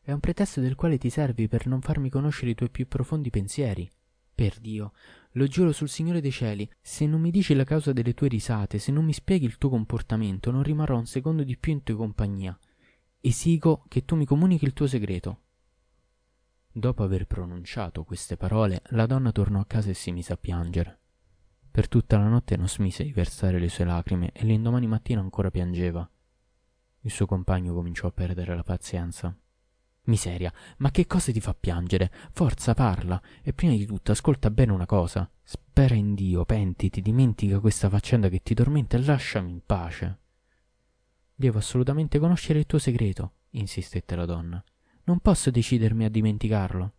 È 0.00 0.10
un 0.10 0.18
pretesto 0.18 0.60
del 0.60 0.74
quale 0.74 0.98
ti 0.98 1.10
servi 1.10 1.46
per 1.46 1.66
non 1.68 1.80
farmi 1.80 2.10
conoscere 2.10 2.50
i 2.50 2.54
tuoi 2.54 2.70
più 2.70 2.88
profondi 2.88 3.30
pensieri. 3.30 3.88
Per 4.34 4.58
Dio, 4.58 4.92
lo 5.32 5.46
giuro 5.46 5.70
sul 5.70 5.88
Signore 5.88 6.20
dei 6.20 6.32
cieli, 6.32 6.68
se 6.80 7.06
non 7.06 7.20
mi 7.20 7.30
dici 7.30 7.54
la 7.54 7.64
causa 7.64 7.92
delle 7.92 8.14
tue 8.14 8.28
risate, 8.28 8.78
se 8.78 8.90
non 8.90 9.04
mi 9.04 9.12
spieghi 9.12 9.44
il 9.44 9.58
tuo 9.58 9.68
comportamento, 9.68 10.50
non 10.50 10.62
rimarrò 10.62 10.98
un 10.98 11.06
secondo 11.06 11.44
di 11.44 11.56
più 11.56 11.72
in 11.72 11.82
tua 11.82 11.96
compagnia. 11.96 12.58
Esigo 13.20 13.84
che 13.88 14.04
tu 14.04 14.16
mi 14.16 14.26
comunichi 14.26 14.64
il 14.64 14.72
tuo 14.72 14.86
segreto. 14.86 15.40
Dopo 16.70 17.04
aver 17.04 17.26
pronunciato 17.26 18.02
queste 18.02 18.36
parole, 18.36 18.82
la 18.90 19.06
donna 19.06 19.30
tornò 19.30 19.60
a 19.60 19.66
casa 19.66 19.90
e 19.90 19.94
si 19.94 20.10
mise 20.10 20.32
a 20.32 20.36
piangere. 20.36 20.98
Per 21.70 21.88
tutta 21.88 22.18
la 22.18 22.28
notte 22.28 22.56
non 22.56 22.68
smise 22.68 23.04
di 23.04 23.12
versare 23.12 23.60
le 23.60 23.68
sue 23.68 23.84
lacrime 23.84 24.32
e 24.32 24.44
l'indomani 24.44 24.88
mattina 24.88 25.20
ancora 25.20 25.50
piangeva. 25.50 26.08
Il 27.00 27.10
suo 27.10 27.26
compagno 27.26 27.74
cominciò 27.74 28.08
a 28.08 28.12
perdere 28.12 28.56
la 28.56 28.62
pazienza. 28.62 29.36
Miseria, 30.06 30.52
ma 30.78 30.90
che 30.90 31.06
cosa 31.06 31.32
ti 31.32 31.40
fa 31.40 31.54
piangere? 31.54 32.10
Forza, 32.32 32.74
parla. 32.74 33.20
E 33.42 33.52
prima 33.52 33.72
di 33.72 33.86
tutto 33.86 34.12
ascolta 34.12 34.50
bene 34.50 34.72
una 34.72 34.86
cosa. 34.86 35.28
Spera 35.42 35.94
in 35.94 36.14
Dio, 36.14 36.44
pentiti, 36.44 37.00
dimentica 37.00 37.58
questa 37.58 37.88
faccenda 37.88 38.28
che 38.28 38.42
ti 38.42 38.54
tormenta 38.54 38.96
e 38.96 39.00
lasciami 39.00 39.50
in 39.50 39.60
pace. 39.64 40.18
Devo 41.34 41.58
assolutamente 41.58 42.18
conoscere 42.18 42.58
il 42.58 42.66
tuo 42.66 42.78
segreto, 42.78 43.32
insistette 43.50 44.14
la 44.14 44.26
donna. 44.26 44.62
Non 45.04 45.20
posso 45.20 45.50
decidermi 45.50 46.04
a 46.04 46.10
dimenticarlo. 46.10 46.92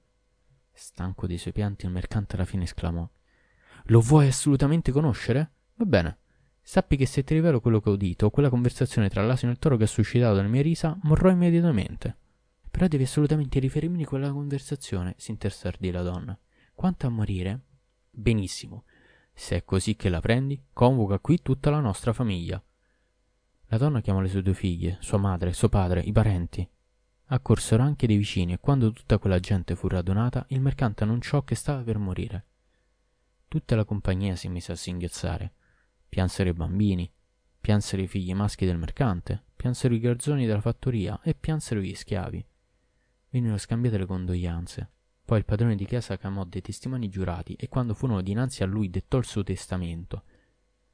Stanco 0.74 1.28
dei 1.28 1.38
suoi 1.38 1.54
pianti, 1.54 1.86
il 1.86 1.92
mercante 1.92 2.36
alla 2.36 2.46
fine 2.46 2.64
esclamò. 2.64 3.08
Lo 3.86 4.00
vuoi 4.02 4.28
assolutamente 4.28 4.92
conoscere? 4.92 5.52
Va 5.76 5.86
bene. 5.86 6.18
Sappi 6.62 6.98
che 6.98 7.06
se 7.06 7.24
ti 7.24 7.36
rivelo 7.36 7.62
quello 7.62 7.80
che 7.80 7.90
ho 7.90 7.94
udito, 7.94 8.32
quella 8.32 8.50
conversazione 8.50 9.10
tra 9.10 9.24
l'asino 9.24 9.52
e 9.52 9.54
il 9.54 9.60
toro 9.60 9.78
che 9.78 9.84
ha 9.84 9.88
suscitato 9.88 10.42
le 10.42 10.48
mie 10.48 10.64
risa, 10.64 10.98
morrò 11.04 11.30
immediatamente. 11.30 12.18
Però 12.76 12.88
devi 12.88 13.04
assolutamente 13.04 13.58
riferirmi 13.60 14.04
quella 14.04 14.34
conversazione, 14.34 15.16
si 15.18 15.32
intersardì 15.32 15.92
la 15.92 16.02
donna. 16.02 16.38
Quanto 16.74 17.08
a 17.08 17.10
morire? 17.10 17.62
Benissimo. 18.12 18.84
Se 19.34 19.56
è 19.56 19.64
così 19.64 19.96
che 19.96 20.10
la 20.10 20.20
prendi, 20.20 20.62
convoca 20.74 21.20
qui 21.20 21.42
tutta 21.42 21.70
la 21.70 21.80
nostra 21.80 22.12
famiglia. 22.12 22.62
La 23.68 23.78
donna 23.78 24.02
chiamò 24.02 24.20
le 24.20 24.28
sue 24.28 24.42
due 24.42 24.54
figlie, 24.54 24.98
sua 25.00 25.18
madre, 25.18 25.54
suo 25.54 25.70
padre, 25.70 26.02
i 26.02 26.12
parenti. 26.12 26.70
Accorsero 27.28 27.82
anche 27.82 28.08
dei 28.08 28.18
vicini 28.18 28.52
e 28.52 28.60
quando 28.60 28.92
tutta 28.92 29.20
quella 29.20 29.40
gente 29.40 29.78
fu 29.78 29.88
radunata, 29.88 30.46
il 30.50 30.60
mercante 30.60 31.04
annunciò 31.04 31.46
che 31.46 31.56
stava 31.56 31.82
per 31.82 31.98
morire. 31.98 32.46
Tutta 33.48 33.78
la 33.78 33.86
compagnia 33.86 34.36
si 34.36 34.50
mise 34.50 34.74
a 34.74 34.76
singhiozzare. 34.76 35.54
Piansero 36.10 36.50
i 36.50 36.54
bambini, 36.54 37.10
piansero 37.62 38.02
i 38.02 38.08
figli 38.08 38.34
maschi 38.34 38.66
del 38.66 38.78
mercante, 38.78 39.46
piansero 39.56 39.94
i 39.94 40.00
garzoni 40.00 40.46
della 40.46 40.60
fattoria 40.60 41.22
e 41.24 41.36
piansero 41.36 41.80
gli 41.80 41.96
schiavi 41.96 42.46
vennero 43.36 43.58
scambiate 43.58 43.98
le 43.98 44.06
condoglianze. 44.06 44.90
Poi 45.26 45.40
il 45.40 45.44
padrone 45.44 45.76
di 45.76 45.86
chiesa 45.86 46.18
chiamò 46.18 46.46
dei 46.46 46.62
testimoni 46.62 47.10
giurati 47.10 47.54
e 47.56 47.68
quando 47.68 47.94
furono 47.94 48.22
dinanzi 48.22 48.64
a 48.64 48.66
lui 48.66 48.90
dettò 48.90 49.18
il 49.18 49.26
suo 49.26 49.44
testamento. 49.44 50.24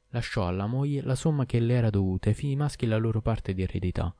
Lasciò 0.10 0.48
alla 0.48 0.65
moglie 0.65 1.03
la 1.03 1.13
somma 1.13 1.45
che 1.45 1.60
le 1.60 1.75
era 1.75 1.91
dovuta 1.91 2.27
e 2.27 2.29
ai 2.29 2.36
figli 2.36 2.55
maschi 2.55 2.88
la 2.88 2.98
loro 2.98 3.21
parte 3.21 3.53
di 3.53 3.62
eredità. 3.62 4.13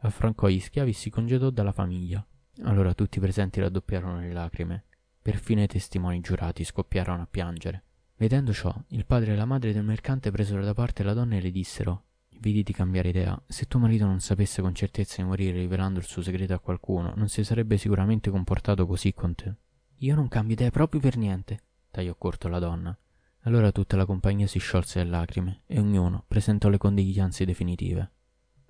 Affrancò 0.00 0.48
gli 0.48 0.60
schiavi 0.60 0.90
e 0.90 0.94
si 0.94 1.10
congedò 1.10 1.50
dalla 1.50 1.72
famiglia. 1.72 2.26
Allora 2.62 2.94
tutti 2.94 3.18
i 3.18 3.20
presenti 3.20 3.60
raddoppiarono 3.60 4.20
le 4.20 4.32
lacrime. 4.32 4.84
Perfino 5.20 5.62
i 5.62 5.66
testimoni 5.66 6.20
giurati 6.20 6.64
scoppiarono 6.64 7.22
a 7.22 7.28
piangere. 7.30 7.84
Vedendo 8.16 8.52
ciò, 8.54 8.74
il 8.88 9.04
padre 9.04 9.34
e 9.34 9.36
la 9.36 9.44
madre 9.44 9.74
del 9.74 9.84
mercante 9.84 10.30
presero 10.30 10.64
da 10.64 10.72
parte 10.72 11.02
la 11.02 11.12
donna 11.12 11.36
e 11.36 11.40
le 11.42 11.50
dissero 11.50 12.04
Vedi 12.40 12.62
di 12.62 12.72
cambiare 12.72 13.08
idea. 13.08 13.40
Se 13.48 13.66
tuo 13.66 13.80
marito 13.80 14.06
non 14.06 14.20
sapesse 14.20 14.62
con 14.62 14.72
certezza 14.72 15.20
di 15.20 15.26
morire 15.26 15.58
rivelando 15.58 15.98
il 15.98 16.04
suo 16.04 16.22
segreto 16.22 16.54
a 16.54 16.60
qualcuno, 16.60 17.12
non 17.16 17.28
si 17.28 17.42
sarebbe 17.42 17.76
sicuramente 17.76 18.30
comportato 18.30 18.86
così 18.86 19.12
con 19.12 19.34
te. 19.34 19.54
Io 19.96 20.14
non 20.14 20.28
cambio 20.28 20.54
idea 20.54 20.70
proprio 20.70 21.00
per 21.00 21.16
niente, 21.16 21.58
tagliò 21.90 22.14
corto 22.14 22.46
la 22.46 22.60
donna. 22.60 22.96
Allora 23.42 23.72
tutta 23.72 23.96
la 23.96 24.06
compagnia 24.06 24.46
si 24.46 24.60
sciolse 24.60 25.00
in 25.00 25.10
lacrime 25.10 25.62
e 25.66 25.80
ognuno 25.80 26.24
presentò 26.28 26.68
le 26.68 26.78
condiglianze 26.78 27.44
definitive. 27.44 28.12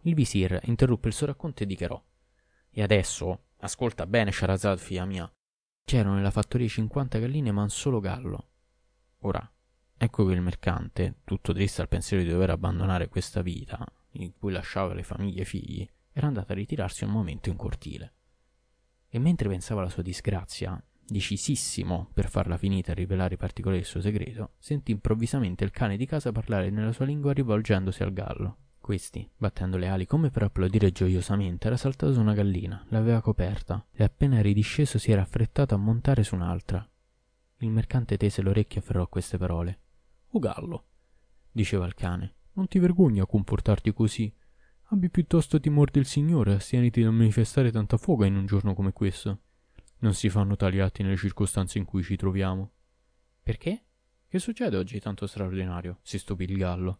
Il 0.02 0.14
visir 0.14 0.58
interruppe 0.64 1.08
il 1.08 1.14
suo 1.14 1.26
racconto 1.26 1.62
e 1.62 1.66
dichiarò: 1.66 2.02
E 2.70 2.82
adesso, 2.82 3.48
ascolta 3.58 4.06
bene, 4.06 4.32
Sharazad, 4.32 4.78
figlia 4.78 5.04
mia. 5.04 5.30
C'erano 5.84 6.14
nella 6.14 6.30
fattoria 6.30 6.68
cinquanta 6.68 7.18
galline, 7.18 7.52
ma 7.52 7.62
un 7.62 7.70
solo 7.70 8.00
gallo. 8.00 8.48
Ora, 9.20 9.50
Ecco 10.00 10.24
che 10.24 10.32
il 10.32 10.40
mercante, 10.40 11.16
tutto 11.24 11.52
triste 11.52 11.80
al 11.80 11.88
pensiero 11.88 12.22
di 12.22 12.28
dover 12.28 12.50
abbandonare 12.50 13.08
questa 13.08 13.42
vita, 13.42 13.84
in 14.12 14.32
cui 14.38 14.52
lasciava 14.52 14.94
le 14.94 15.02
famiglie 15.02 15.40
e 15.40 15.42
i 15.42 15.44
figli, 15.44 15.88
era 16.12 16.28
andato 16.28 16.52
a 16.52 16.54
ritirarsi 16.54 17.02
un 17.02 17.10
momento 17.10 17.48
in 17.48 17.56
cortile. 17.56 18.12
E 19.08 19.18
mentre 19.18 19.48
pensava 19.48 19.80
alla 19.80 19.90
sua 19.90 20.04
disgrazia, 20.04 20.80
decisissimo 21.04 22.10
per 22.14 22.28
farla 22.28 22.56
finita 22.56 22.92
e 22.92 22.94
rivelare 22.94 23.34
i 23.34 23.38
particolari 23.38 23.80
del 23.80 23.88
suo 23.88 24.00
segreto, 24.00 24.52
sentì 24.58 24.92
improvvisamente 24.92 25.64
il 25.64 25.72
cane 25.72 25.96
di 25.96 26.06
casa 26.06 26.30
parlare 26.30 26.70
nella 26.70 26.92
sua 26.92 27.04
lingua 27.04 27.32
rivolgendosi 27.32 28.04
al 28.04 28.12
gallo. 28.12 28.56
Questi, 28.78 29.28
battendo 29.36 29.78
le 29.78 29.88
ali 29.88 30.06
come 30.06 30.30
per 30.30 30.44
applaudire 30.44 30.92
gioiosamente, 30.92 31.66
era 31.66 31.76
saltato 31.76 32.12
su 32.12 32.20
una 32.20 32.34
gallina, 32.34 32.86
l'aveva 32.90 33.20
coperta, 33.20 33.84
e 33.90 34.04
appena 34.04 34.40
ridisceso 34.40 34.96
si 34.96 35.10
era 35.10 35.22
affrettato 35.22 35.74
a 35.74 35.78
montare 35.78 36.22
su 36.22 36.36
un'altra. 36.36 36.88
Il 37.58 37.70
mercante 37.70 38.16
tese 38.16 38.42
l'orecchio 38.42 38.80
e 38.80 38.84
afferrò 38.84 39.08
queste 39.08 39.36
parole. 39.36 39.80
O 40.32 40.38
gallo, 40.38 40.84
diceva 41.50 41.86
il 41.86 41.94
cane, 41.94 42.34
non 42.52 42.68
ti 42.68 42.78
vergogni 42.78 43.20
a 43.20 43.26
comportarti 43.26 43.92
così. 43.92 44.30
Abbi 44.90 45.10
piuttosto 45.10 45.60
timore 45.60 45.90
del 45.92 46.06
Signore 46.06 46.52
e 46.52 46.54
astieniti 46.56 47.02
dal 47.02 47.12
manifestare 47.12 47.70
tanta 47.70 47.96
foga 47.96 48.26
in 48.26 48.36
un 48.36 48.46
giorno 48.46 48.74
come 48.74 48.92
questo. 48.92 49.40
Non 49.98 50.14
si 50.14 50.28
fanno 50.28 50.56
tali 50.56 50.80
atti 50.80 51.02
nelle 51.02 51.16
circostanze 51.16 51.78
in 51.78 51.84
cui 51.84 52.02
ci 52.02 52.16
troviamo. 52.16 52.72
Perché? 53.42 53.84
Che 54.26 54.38
succede 54.38 54.76
oggi 54.76 55.00
tanto 55.00 55.26
straordinario? 55.26 55.98
si 56.02 56.18
stupì 56.18 56.44
il 56.44 56.56
gallo. 56.56 56.98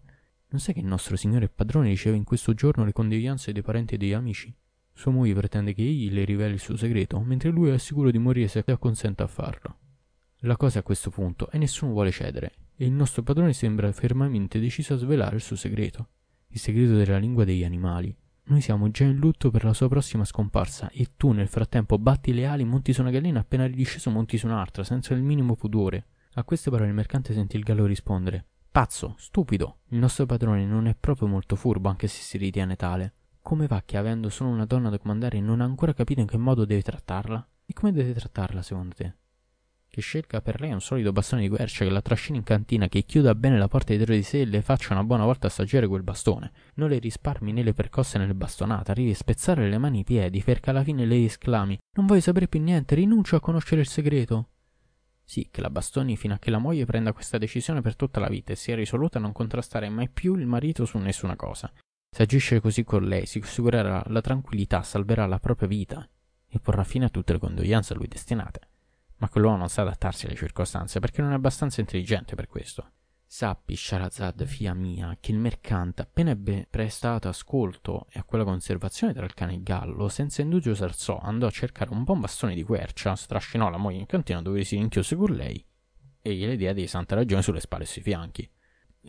Non 0.48 0.60
sai 0.60 0.74
che 0.74 0.80
il 0.80 0.86
nostro 0.86 1.16
signore 1.16 1.46
e 1.46 1.50
padrone 1.50 1.88
riceve 1.88 2.16
in 2.16 2.24
questo 2.24 2.54
giorno 2.54 2.84
le 2.84 2.92
condoglianze 2.92 3.52
dei 3.52 3.62
parenti 3.62 3.94
e 3.94 3.98
degli 3.98 4.14
amici? 4.14 4.54
Sua 4.92 5.12
moglie 5.12 5.34
pretende 5.34 5.74
che 5.74 5.82
egli 5.82 6.10
le 6.10 6.24
riveli 6.24 6.54
il 6.54 6.60
suo 6.60 6.76
segreto, 6.76 7.20
mentre 7.20 7.50
lui 7.50 7.70
è 7.70 7.78
sicuro 7.78 8.10
di 8.10 8.18
morire 8.18 8.48
se 8.48 8.64
acconsente 8.66 9.22
a 9.22 9.26
farlo. 9.26 9.78
La 10.42 10.56
cosa 10.56 10.78
a 10.78 10.82
questo 10.82 11.10
punto 11.10 11.50
è 11.50 11.58
nessuno 11.58 11.92
vuole 11.92 12.10
cedere, 12.10 12.52
e 12.80 12.86
il 12.86 12.92
nostro 12.92 13.24
padrone 13.24 13.52
sembra 13.52 13.90
fermamente 13.90 14.60
deciso 14.60 14.94
a 14.94 14.98
svelare 14.98 15.34
il 15.34 15.42
suo 15.42 15.56
segreto, 15.56 16.10
il 16.50 16.60
segreto 16.60 16.94
della 16.94 17.18
lingua 17.18 17.44
degli 17.44 17.64
animali. 17.64 18.16
Noi 18.44 18.60
siamo 18.60 18.88
già 18.92 19.02
in 19.02 19.16
lutto 19.16 19.50
per 19.50 19.64
la 19.64 19.74
sua 19.74 19.88
prossima 19.88 20.24
scomparsa 20.24 20.88
e 20.90 21.08
tu 21.16 21.32
nel 21.32 21.48
frattempo 21.48 21.98
batti 21.98 22.32
le 22.32 22.46
ali, 22.46 22.64
monti 22.64 22.92
su 22.92 23.00
una 23.00 23.10
gallina, 23.10 23.40
appena 23.40 23.66
ridisceso 23.66 24.10
monti 24.10 24.38
su 24.38 24.46
un'altra, 24.46 24.84
senza 24.84 25.12
il 25.12 25.22
minimo 25.22 25.56
pudore. 25.56 26.06
A 26.34 26.44
queste 26.44 26.70
parole 26.70 26.88
il 26.88 26.94
mercante 26.94 27.34
sentì 27.34 27.56
il 27.56 27.64
gallo 27.64 27.84
rispondere 27.84 28.46
Pazzo, 28.70 29.16
stupido, 29.18 29.78
il 29.88 29.98
nostro 29.98 30.24
padrone 30.24 30.64
non 30.64 30.86
è 30.86 30.94
proprio 30.94 31.26
molto 31.26 31.56
furbo 31.56 31.88
anche 31.88 32.06
se 32.06 32.22
si 32.22 32.38
ritiene 32.38 32.76
tale. 32.76 33.14
Come 33.42 33.66
va 33.66 33.82
che 33.84 33.96
avendo 33.96 34.28
solo 34.28 34.50
una 34.50 34.66
donna 34.66 34.88
da 34.88 34.98
comandare 34.98 35.40
non 35.40 35.60
ha 35.60 35.64
ancora 35.64 35.92
capito 35.92 36.20
in 36.20 36.26
che 36.26 36.36
modo 36.36 36.64
deve 36.64 36.82
trattarla? 36.82 37.48
E 37.66 37.72
come 37.72 37.90
dovete 37.90 38.14
trattarla, 38.14 38.62
secondo 38.62 38.94
te? 38.94 39.16
Che 39.98 40.04
scelga 40.04 40.40
per 40.40 40.60
lei 40.60 40.70
un 40.70 40.80
solido 40.80 41.10
bastone 41.10 41.42
di 41.42 41.48
quercia 41.48 41.84
che 41.84 41.90
la 41.90 42.00
trascini 42.00 42.38
in 42.38 42.44
cantina, 42.44 42.86
che 42.86 43.02
chiuda 43.02 43.34
bene 43.34 43.58
la 43.58 43.66
porta 43.66 43.92
dietro 43.92 44.14
di 44.14 44.22
sé 44.22 44.42
e 44.42 44.44
le 44.44 44.62
faccia 44.62 44.92
una 44.92 45.02
buona 45.02 45.24
volta 45.24 45.48
assaggiare 45.48 45.88
quel 45.88 46.04
bastone. 46.04 46.52
Non 46.74 46.88
le 46.88 47.00
risparmi 47.00 47.52
né 47.52 47.64
le 47.64 47.74
percosse 47.74 48.16
né 48.16 48.24
le 48.24 48.34
bastonate, 48.36 48.92
arrivi 48.92 49.10
a 49.10 49.16
spezzare 49.16 49.68
le 49.68 49.76
mani 49.76 49.96
e 49.96 50.00
i 50.02 50.04
piedi, 50.04 50.40
perché 50.40 50.70
alla 50.70 50.84
fine 50.84 51.04
lei 51.04 51.24
esclami 51.24 51.76
Non 51.96 52.06
voglio 52.06 52.20
sapere 52.20 52.46
più 52.46 52.60
niente, 52.60 52.94
rinuncio 52.94 53.34
a 53.34 53.40
conoscere 53.40 53.80
il 53.80 53.88
segreto. 53.88 54.50
Sì, 55.24 55.48
che 55.50 55.60
la 55.60 55.68
bastoni 55.68 56.16
fino 56.16 56.34
a 56.34 56.38
che 56.38 56.50
la 56.50 56.58
moglie 56.58 56.84
prenda 56.84 57.12
questa 57.12 57.36
decisione 57.36 57.80
per 57.80 57.96
tutta 57.96 58.20
la 58.20 58.28
vita 58.28 58.52
e 58.52 58.56
sia 58.56 58.76
risoluta 58.76 59.18
a 59.18 59.20
non 59.20 59.32
contrastare 59.32 59.88
mai 59.88 60.08
più 60.08 60.36
il 60.36 60.46
marito 60.46 60.84
su 60.84 60.98
nessuna 60.98 61.34
cosa. 61.34 61.72
Se 62.08 62.22
agisce 62.22 62.60
così 62.60 62.84
con 62.84 63.02
lei, 63.02 63.26
si 63.26 63.40
assicurerà 63.42 64.04
la 64.06 64.20
tranquillità, 64.20 64.80
salverà 64.84 65.26
la 65.26 65.40
propria 65.40 65.66
vita 65.66 66.08
e 66.46 66.60
porrà 66.60 66.84
fine 66.84 67.06
a 67.06 67.08
tutte 67.08 67.32
le 67.32 67.40
condoglianze 67.40 67.94
a 67.94 67.96
lui 67.96 68.06
destinate 68.06 68.68
ma 69.18 69.28
quell'uomo 69.28 69.56
non 69.56 69.68
sa 69.68 69.82
adattarsi 69.82 70.26
alle 70.26 70.34
circostanze 70.34 71.00
perché 71.00 71.22
non 71.22 71.32
è 71.32 71.34
abbastanza 71.34 71.80
intelligente 71.80 72.34
per 72.34 72.46
questo. 72.46 72.92
Sappi, 73.30 73.76
Sharazad, 73.76 74.46
figlia 74.46 74.72
mia, 74.72 75.14
che 75.20 75.32
il 75.32 75.38
mercante, 75.38 76.00
appena 76.00 76.30
ebbe 76.30 76.66
prestato 76.70 77.28
ascolto 77.28 78.06
e 78.10 78.18
a 78.18 78.24
quella 78.24 78.44
conservazione 78.44 79.12
tra 79.12 79.26
il 79.26 79.34
cane 79.34 79.52
e 79.52 79.56
il 79.56 79.62
gallo, 79.62 80.08
senza 80.08 80.40
indugio 80.40 80.74
s'alzò, 80.74 81.18
andò 81.18 81.46
a 81.46 81.50
cercare 81.50 81.90
un 81.90 82.04
buon 82.04 82.20
bastone 82.20 82.54
di 82.54 82.62
quercia, 82.62 83.14
strascinò 83.14 83.68
la 83.68 83.76
moglie 83.76 83.98
in 83.98 84.06
cantina 84.06 84.40
dove 84.40 84.64
si 84.64 84.76
rinchiuse 84.76 85.14
con 85.14 85.32
lei 85.32 85.62
e 86.22 86.34
gliele 86.34 86.56
diede 86.56 86.80
di 86.80 86.86
santa 86.86 87.16
ragione 87.16 87.42
sulle 87.42 87.60
spalle 87.60 87.82
e 87.84 87.86
sui 87.86 88.00
fianchi. 88.00 88.50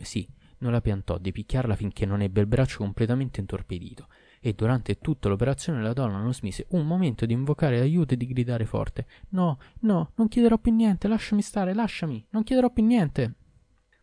Sì, 0.02 0.28
non 0.58 0.72
la 0.72 0.82
piantò 0.82 1.16
di 1.16 1.32
picchiarla 1.32 1.74
finché 1.74 2.04
non 2.04 2.20
ebbe 2.20 2.42
il 2.42 2.46
braccio 2.46 2.78
completamente 2.78 3.40
intorpidito 3.40 4.06
e 4.42 4.54
durante 4.54 4.98
tutta 4.98 5.28
l'operazione 5.28 5.82
la 5.82 5.92
donna 5.92 6.18
non 6.18 6.32
smise 6.32 6.66
un 6.70 6.86
momento 6.86 7.26
di 7.26 7.34
invocare 7.34 7.78
aiuto 7.78 8.14
e 8.14 8.16
di 8.16 8.26
gridare 8.26 8.64
forte 8.64 9.06
No, 9.30 9.58
no, 9.80 10.12
non 10.14 10.28
chiederò 10.28 10.56
più 10.56 10.72
niente, 10.72 11.08
lasciami 11.08 11.42
stare, 11.42 11.74
lasciami, 11.74 12.26
non 12.30 12.42
chiederò 12.42 12.70
più 12.70 12.84
niente. 12.84 13.34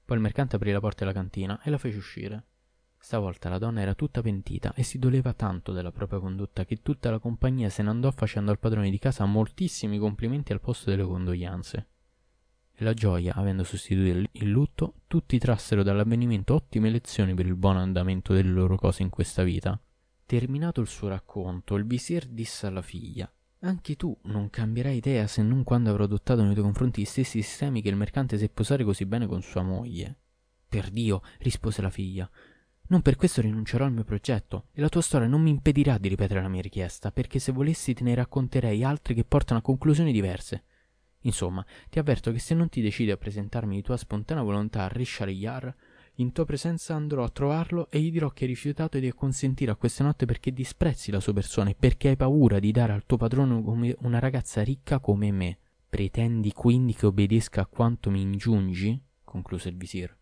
Poi 0.06 0.16
il 0.16 0.24
mercante 0.24 0.56
aprì 0.56 0.72
la 0.72 0.80
porta 0.80 1.04
della 1.04 1.18
cantina 1.18 1.60
e 1.64 1.70
la 1.70 1.78
fece 1.78 1.98
uscire. 1.98 2.46
Stavolta 3.00 3.50
la 3.50 3.58
donna 3.58 3.82
era 3.82 3.94
tutta 3.94 4.22
pentita 4.22 4.74
e 4.74 4.84
si 4.84 5.00
doleva 5.00 5.34
tanto 5.34 5.72
della 5.72 5.92
propria 5.92 6.20
condotta 6.20 6.66
che 6.66 6.82
tutta 6.82 7.10
la 7.10 7.20
compagnia 7.20 7.70
se 7.70 7.84
ne 7.84 7.90
andò 7.90 8.12
facendo 8.12 8.52
al 8.52 8.60
padrone 8.60 8.90
di 8.90 9.00
casa 9.00 9.26
moltissimi 9.26 9.98
complimenti 9.98 10.52
al 10.52 10.62
posto 10.62 10.90
delle 10.90 11.04
condoglianze. 11.04 11.88
E 12.74 12.84
la 12.84 12.94
gioia, 12.94 13.34
avendo 13.34 13.64
sostituito 13.64 14.30
il 14.32 14.50
lutto, 14.50 14.96
tutti 15.08 15.38
trassero 15.40 15.84
dall'avvenimento 15.84 16.54
ottime 16.54 16.90
lezioni 16.90 17.34
per 17.34 17.48
il 17.48 17.56
buon 17.56 17.78
andamento 17.78 18.34
delle 18.34 18.52
loro 18.52 18.76
cose 18.76 19.02
in 19.02 19.10
questa 19.10 19.44
vita. 19.44 19.80
Terminato 20.28 20.82
il 20.82 20.88
suo 20.88 21.08
racconto, 21.08 21.74
il 21.76 21.88
visir 21.88 22.28
disse 22.28 22.68
alla 22.68 22.84
figlia 22.84 23.32
anche 23.62 23.96
tu 23.96 24.16
non 24.24 24.50
cambierai 24.52 24.98
idea 24.98 25.26
se 25.26 25.42
non 25.42 25.64
quando 25.64 25.90
avrò 25.90 26.04
adottato 26.04 26.44
nei 26.44 26.54
tuoi 26.54 26.66
confronti 26.66 27.02
gli 27.02 27.06
stessi 27.06 27.42
sistemi 27.42 27.82
che 27.82 27.90
il 27.90 27.96
mercante 27.96 28.38
seppe 28.38 28.62
usare 28.62 28.84
così 28.84 29.06
bene 29.06 29.26
con 29.26 29.42
sua 29.42 29.64
moglie. 29.64 30.16
Per 30.70 30.92
Dio, 30.92 31.22
rispose 31.40 31.82
la 31.82 31.90
figlia, 31.90 32.30
non 32.90 33.02
per 33.02 33.16
questo 33.16 33.42
rinuncerò 33.42 33.86
al 33.86 33.94
mio 33.94 34.04
progetto, 34.04 34.68
e 34.74 34.82
la 34.82 34.90
tua 34.90 35.02
storia 35.02 35.28
non 35.28 35.42
mi 35.42 35.50
impedirà 35.50 35.98
di 35.98 36.08
ripetere 36.08 36.42
la 36.42 36.50
mia 36.50 36.62
richiesta, 36.62 37.12
perché 37.12 37.40
se 37.40 37.52
volessi 37.52 37.94
te 37.94 38.04
ne 38.04 38.16
racconterei 38.16 38.84
altre 38.84 39.14
che 39.14 39.24
portano 39.24 39.60
a 39.60 39.64
conclusioni 39.64 40.12
diverse. 40.12 40.64
Insomma, 41.22 41.66
ti 41.90 42.00
avverto 42.00 42.32
che 42.32 42.40
se 42.40 42.54
non 42.54 42.70
ti 42.70 42.82
decidi 42.82 43.12
a 43.12 43.18
presentarmi 43.18 43.76
di 43.76 43.82
tua 43.82 43.98
spontanea 43.98 44.44
volontà 44.44 44.84
a 44.84 44.88
Rishariyar, 44.88 45.76
in 46.20 46.32
tua 46.32 46.46
presenza 46.46 46.96
andrò 46.96 47.24
a 47.24 47.30
trovarlo 47.30 47.90
e 47.90 48.00
gli 48.00 48.12
dirò 48.12 48.30
che 48.30 48.46
hai 48.46 48.50
rifiutato 48.50 48.98
di 48.98 49.08
acconsentire 49.08 49.72
a 49.72 49.76
questa 49.76 50.04
notte 50.04 50.26
perché 50.26 50.52
disprezzi 50.52 51.12
la 51.12 51.20
sua 51.20 51.34
persona 51.34 51.70
e 51.70 51.76
perché 51.76 52.10
hai 52.10 52.16
paura 52.16 52.60
di 52.60 52.72
dare 52.72 52.94
al 52.94 53.06
tuo 53.06 53.18
padrone 53.18 53.96
una 54.00 54.20
ragazza 54.20 54.64
ricca 54.64 55.00
come 55.00 55.32
me. 55.32 55.60
Pretendi 55.88 56.52
quindi 56.54 56.94
che 56.94 57.06
obbedisca 57.06 57.62
a 57.62 57.68
quanto 57.68 58.10
mi 58.10 58.22
ingiungi? 58.22 59.00
concluse 59.24 59.70
il 59.70 59.78
visir. 59.78 60.16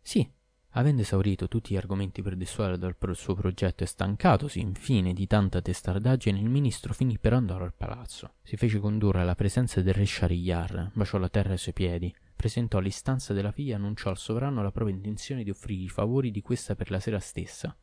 Sì, 0.00 0.28
avendo 0.70 1.02
esaurito 1.02 1.46
tutti 1.46 1.74
gli 1.74 1.76
argomenti 1.76 2.20
per 2.20 2.36
dissuadere 2.36 2.78
dal 2.78 2.96
suo 3.14 3.34
progetto 3.34 3.84
e 3.84 3.86
stancatosi 3.86 4.58
infine 4.58 5.12
di 5.12 5.26
tanta 5.26 5.62
testardaggine, 5.62 6.40
il 6.40 6.48
ministro 6.48 6.92
finì 6.92 7.18
per 7.18 7.34
andare 7.34 7.64
al 7.64 7.74
palazzo. 7.74 8.34
Si 8.42 8.56
fece 8.56 8.80
condurre 8.80 9.20
alla 9.20 9.36
presenza 9.36 9.80
del 9.80 9.94
re 9.94 10.06
Shariar, 10.06 10.90
baciò 10.94 11.18
la 11.18 11.28
terra 11.28 11.52
ai 11.52 11.58
suoi 11.58 11.74
piedi, 11.74 12.12
presentò 12.44 12.78
l'istanza 12.78 13.32
della 13.32 13.52
figlia 13.52 13.72
e 13.72 13.76
annunciò 13.76 14.10
al 14.10 14.18
sovrano 14.18 14.62
la 14.62 14.70
propria 14.70 14.94
intenzione 14.94 15.44
di 15.44 15.48
offrire 15.48 15.84
i 15.84 15.88
favori 15.88 16.30
di 16.30 16.42
questa 16.42 16.74
per 16.74 16.90
la 16.90 17.00
sera 17.00 17.18
stessa. 17.18 17.74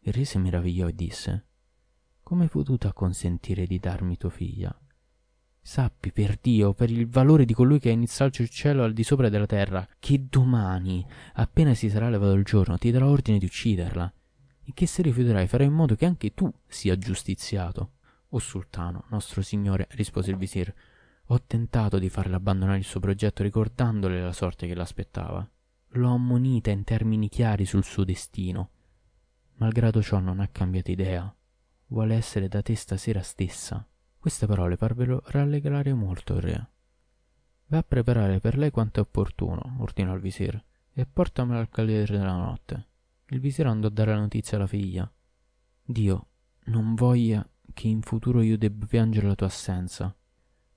Il 0.00 0.12
re 0.12 0.26
si 0.26 0.36
meravigliò 0.36 0.88
e 0.88 0.94
disse 0.94 1.46
Come 2.22 2.42
hai 2.42 2.48
potuto 2.50 2.86
acconsentire 2.86 3.64
di 3.64 3.78
darmi 3.78 4.18
tua 4.18 4.28
figlia? 4.28 4.78
Sappi, 5.58 6.12
per 6.12 6.36
Dio, 6.38 6.74
per 6.74 6.90
il 6.90 7.08
valore 7.08 7.46
di 7.46 7.54
colui 7.54 7.78
che 7.78 7.88
ha 7.88 7.92
iniziato 7.92 8.42
il 8.42 8.50
cielo 8.50 8.84
al 8.84 8.92
di 8.92 9.02
sopra 9.02 9.30
della 9.30 9.46
terra, 9.46 9.88
che 9.98 10.26
domani, 10.28 11.02
appena 11.36 11.72
si 11.72 11.88
sarà 11.88 12.10
levato 12.10 12.34
il 12.34 12.44
giorno, 12.44 12.76
ti 12.76 12.90
darò 12.90 13.08
ordine 13.08 13.38
di 13.38 13.46
ucciderla, 13.46 14.12
e 14.64 14.72
che 14.74 14.84
se 14.84 15.00
rifiuterai 15.00 15.48
farai 15.48 15.68
in 15.68 15.72
modo 15.72 15.94
che 15.94 16.04
anche 16.04 16.34
tu 16.34 16.52
sia 16.66 16.98
giustiziato. 16.98 17.92
O 18.28 18.38
sultano, 18.38 19.06
nostro 19.08 19.40
signore, 19.40 19.86
rispose 19.92 20.30
il 20.30 20.36
visir, 20.36 20.74
ho 21.28 21.42
tentato 21.44 21.98
di 21.98 22.08
farle 22.08 22.36
abbandonare 22.36 22.78
il 22.78 22.84
suo 22.84 23.00
progetto 23.00 23.42
ricordandole 23.42 24.22
la 24.22 24.32
sorte 24.32 24.68
che 24.68 24.74
l'aspettava. 24.74 25.48
L'ho 25.90 26.14
ammonita 26.14 26.70
in 26.70 26.84
termini 26.84 27.28
chiari 27.28 27.64
sul 27.64 27.82
suo 27.82 28.04
destino. 28.04 28.70
Malgrado 29.54 30.02
ciò 30.02 30.20
non 30.20 30.38
ha 30.38 30.46
cambiato 30.48 30.92
idea. 30.92 31.34
Vuole 31.88 32.14
essere 32.14 32.46
da 32.46 32.62
te 32.62 32.76
stasera 32.76 33.22
stessa. 33.22 33.84
Queste 34.18 34.46
parole 34.46 34.76
parvero 34.76 35.22
rallegrare 35.26 35.94
molto 35.94 36.34
il 36.34 36.42
re. 36.42 36.70
Va 37.66 37.78
a 37.78 37.82
preparare 37.82 38.38
per 38.38 38.56
lei 38.56 38.70
quanto 38.70 39.00
è 39.00 39.02
opportuno, 39.02 39.78
ordinò 39.80 40.14
il 40.14 40.20
visir, 40.20 40.62
e 40.92 41.06
portamela 41.06 41.58
al 41.58 41.68
cavaliere 41.68 42.18
della 42.18 42.36
notte. 42.36 42.86
Il 43.26 43.40
visir 43.40 43.66
andò 43.66 43.88
a 43.88 43.90
dare 43.90 44.12
la 44.12 44.20
notizia 44.20 44.58
alla 44.58 44.68
figlia. 44.68 45.10
Dio, 45.82 46.26
non 46.66 46.94
voglia 46.94 47.48
che 47.72 47.88
in 47.88 48.02
futuro 48.02 48.42
io 48.42 48.56
debba 48.56 48.86
piangere 48.86 49.26
la 49.26 49.34
tua 49.34 49.46
assenza 49.46 50.14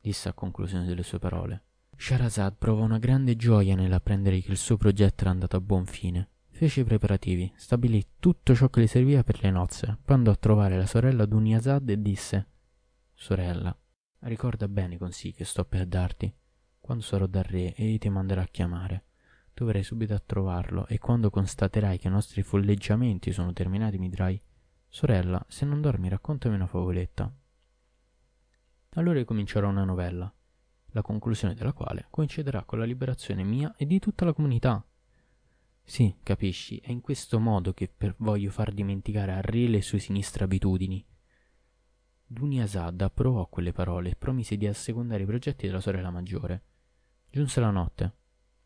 disse 0.01 0.29
a 0.29 0.33
conclusione 0.33 0.85
delle 0.85 1.03
sue 1.03 1.19
parole. 1.19 1.63
Sharazad 1.95 2.55
provò 2.57 2.83
una 2.83 2.97
grande 2.97 3.35
gioia 3.35 3.75
nell'apprendere 3.75 4.39
che 4.39 4.51
il 4.51 4.57
suo 4.57 4.77
progetto 4.77 5.21
era 5.21 5.31
andato 5.31 5.57
a 5.57 5.61
buon 5.61 5.85
fine. 5.85 6.29
Fece 6.47 6.81
i 6.81 6.83
preparativi, 6.83 7.51
stabilì 7.55 8.05
tutto 8.19 8.55
ciò 8.55 8.69
che 8.69 8.81
le 8.81 8.87
serviva 8.87 9.23
per 9.23 9.41
le 9.41 9.51
nozze, 9.51 9.97
poi 10.03 10.15
andò 10.15 10.31
a 10.31 10.35
trovare 10.35 10.77
la 10.77 10.85
sorella 10.85 11.25
Duniazad 11.25 11.89
e 11.89 12.01
disse 12.01 12.47
Sorella, 13.13 13.77
ricorda 14.19 14.67
bene 14.67 14.95
i 14.95 14.97
consigli 14.97 15.33
che 15.33 15.45
sto 15.45 15.65
per 15.65 15.85
darti. 15.85 16.33
Quando 16.79 17.03
sarò 17.03 17.27
dal 17.27 17.43
re, 17.43 17.75
egli 17.75 17.97
ti 17.97 18.09
manderà 18.09 18.41
a 18.41 18.47
chiamare. 18.49 19.03
Tu 19.53 19.65
verrai 19.65 19.83
subito 19.83 20.13
a 20.13 20.23
trovarlo 20.25 20.87
e 20.87 20.97
quando 20.99 21.29
constaterai 21.29 21.97
che 21.97 22.07
i 22.07 22.11
nostri 22.11 22.43
folleggiamenti 22.43 23.31
sono 23.31 23.51
terminati 23.51 23.97
mi 23.97 24.09
dirai 24.09 24.41
Sorella, 24.87 25.45
se 25.47 25.65
non 25.65 25.81
dormi 25.81 26.09
raccontami 26.09 26.55
una 26.55 26.65
favoletta. 26.65 27.31
Allora 28.93 29.23
comincerà 29.23 29.67
una 29.67 29.83
novella, 29.83 30.33
la 30.93 31.01
conclusione 31.03 31.53
della 31.53 31.73
quale 31.73 32.07
coinciderà 32.09 32.63
con 32.63 32.79
la 32.79 32.85
liberazione 32.85 33.43
mia 33.43 33.75
e 33.77 33.85
di 33.85 33.99
tutta 33.99 34.25
la 34.25 34.33
comunità. 34.33 34.83
Sì, 35.83 36.15
capisci, 36.23 36.77
è 36.77 36.89
in 36.89 36.99
questo 36.99 37.39
modo 37.39 37.73
che 37.73 37.93
voglio 38.17 38.49
far 38.49 38.71
dimenticare 38.71 39.33
a 39.33 39.41
Re 39.41 39.67
le 39.67 39.81
sue 39.81 39.99
sinistre 39.99 40.43
abitudini. 40.43 41.05
Duniasad 42.25 42.99
approvò 43.01 43.47
quelle 43.47 43.71
parole 43.71 44.09
e 44.09 44.15
promise 44.15 44.57
di 44.57 44.65
assecondare 44.65 45.21
i 45.21 45.27
progetti 45.27 45.67
della 45.67 45.81
sorella 45.81 46.09
maggiore. 46.09 46.63
Giunse 47.29 47.59
la 47.59 47.71
notte. 47.71 48.13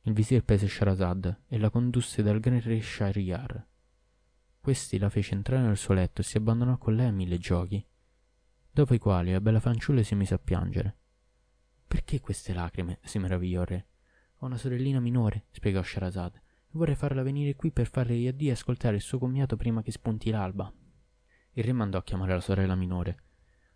Il 0.04 0.14
visir 0.14 0.44
prese 0.44 0.68
Sharazad 0.68 1.44
e 1.48 1.58
la 1.58 1.70
condusse 1.70 2.24
dal 2.24 2.40
gran 2.40 2.62
re 2.62 2.82
Shahryar. 2.82 3.66
Questi 4.60 4.98
la 4.98 5.10
fece 5.10 5.34
entrare 5.34 5.64
nel 5.66 5.78
suo 5.78 5.94
letto 5.94 6.22
e 6.22 6.24
si 6.24 6.38
abbandonò 6.38 6.78
con 6.78 6.96
lei 6.96 7.08
a 7.08 7.12
mille 7.12 7.38
giochi 7.38 7.86
dopo 8.74 8.96
i 8.96 8.98
quali 8.98 9.32
la 9.32 9.40
bella 9.40 9.60
fanciulla 9.60 10.02
si 10.02 10.16
mise 10.16 10.34
a 10.34 10.40
piangere. 10.40 10.98
Perché 11.88 12.20
queste 12.20 12.54
lacrime? 12.54 12.98
si 13.04 13.20
meravigliò 13.20 13.62
il 13.62 13.68
re. 13.68 13.88
Ho 14.38 14.48
una 14.48 14.58
sorellina 14.58 15.00
minore, 15.00 15.46
spiegò 15.52 15.84
Sharazad, 15.84 16.36
e 16.36 16.42
vorrei 16.72 16.96
farla 16.96 17.22
venire 17.22 17.56
qui 17.56 17.72
per 17.72 17.88
farle 17.88 18.16
gli 18.16 18.28
addii 18.28 18.48
e 18.48 18.52
ascoltare 18.54 18.96
il 18.96 19.02
suo 19.04 19.20
commiato 19.20 19.56
prima 19.58 19.84
che 19.84 19.92
spunti 19.92 20.32
l'alba. 20.32 20.74
Il 21.52 21.64
re 21.64 21.72
mandò 21.72 22.00
a 22.00 22.04
chiamare 22.04 22.34
la 22.34 22.42
sorella 22.42 22.74
minore. 22.74 23.18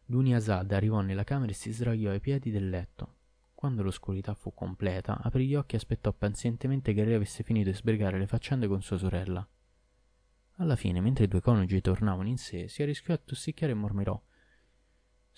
Duniazad 0.04 0.72
arrivò 0.72 1.02
nella 1.02 1.24
camera 1.24 1.52
e 1.52 1.56
si 1.56 1.72
sdraiò 1.72 2.10
ai 2.10 2.20
piedi 2.20 2.50
del 2.50 2.68
letto. 2.68 3.18
Quando 3.54 3.84
l'oscurità 3.84 4.34
fu 4.34 4.52
completa, 4.52 5.20
aprì 5.22 5.48
gli 5.48 5.56
occhi 5.56 5.76
e 5.76 5.78
aspettò 5.78 6.12
pazientemente 6.12 6.94
che 6.94 7.02
il 7.02 7.08
re 7.08 7.16
avesse 7.16 7.44
finito 7.44 7.70
di 7.70 7.76
sbrigare 7.76 8.18
le 8.18 8.26
faccende 8.26 8.68
con 8.68 8.82
sua 8.82 8.98
sorella. 8.98 9.48
Alla 10.56 10.76
fine, 10.76 11.02
mentre 11.02 11.26
i 11.26 11.28
due 11.28 11.42
coniugi 11.42 11.82
tornavano 11.82 12.28
in 12.28 12.38
sé, 12.38 12.68
si 12.68 12.82
arrischiò 12.82 13.14
a 13.14 13.18
tossicchiare 13.18 13.74
e 13.74 13.76
mormirò. 13.76 14.20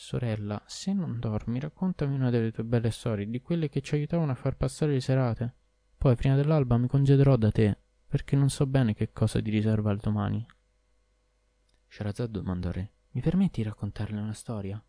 Sorella, 0.02 0.64
se 0.66 0.94
non 0.94 1.20
dormi, 1.20 1.60
raccontami 1.60 2.16
una 2.16 2.30
delle 2.30 2.54
tue 2.54 2.64
belle 2.64 2.90
storie, 2.90 3.30
di 3.30 3.42
quelle 3.42 3.68
che 3.68 3.82
ci 3.82 3.96
aiutavano 3.96 4.32
a 4.32 4.36
far 4.36 4.56
passare 4.56 4.94
le 4.94 5.02
serate. 5.02 5.56
Poi, 5.98 6.16
prima 6.16 6.38
dell'alba, 6.38 6.78
mi 6.78 6.88
congederò 6.88 7.36
da 7.36 7.52
te, 7.52 7.78
perché 8.08 8.38
non 8.38 8.50
so 8.50 8.66
bene 8.66 8.94
che 8.94 9.12
cosa 9.12 9.42
ti 9.42 9.50
riserva 9.50 9.92
il 9.92 10.00
domani. 10.00 10.44
Sharazad 11.90 12.32
domandò 12.32 12.72
re, 12.72 12.94
mi 13.10 13.20
permetti 13.20 13.62
di 13.62 13.68
raccontarle 13.68 14.22
una 14.22 14.32
storia? 14.32 14.82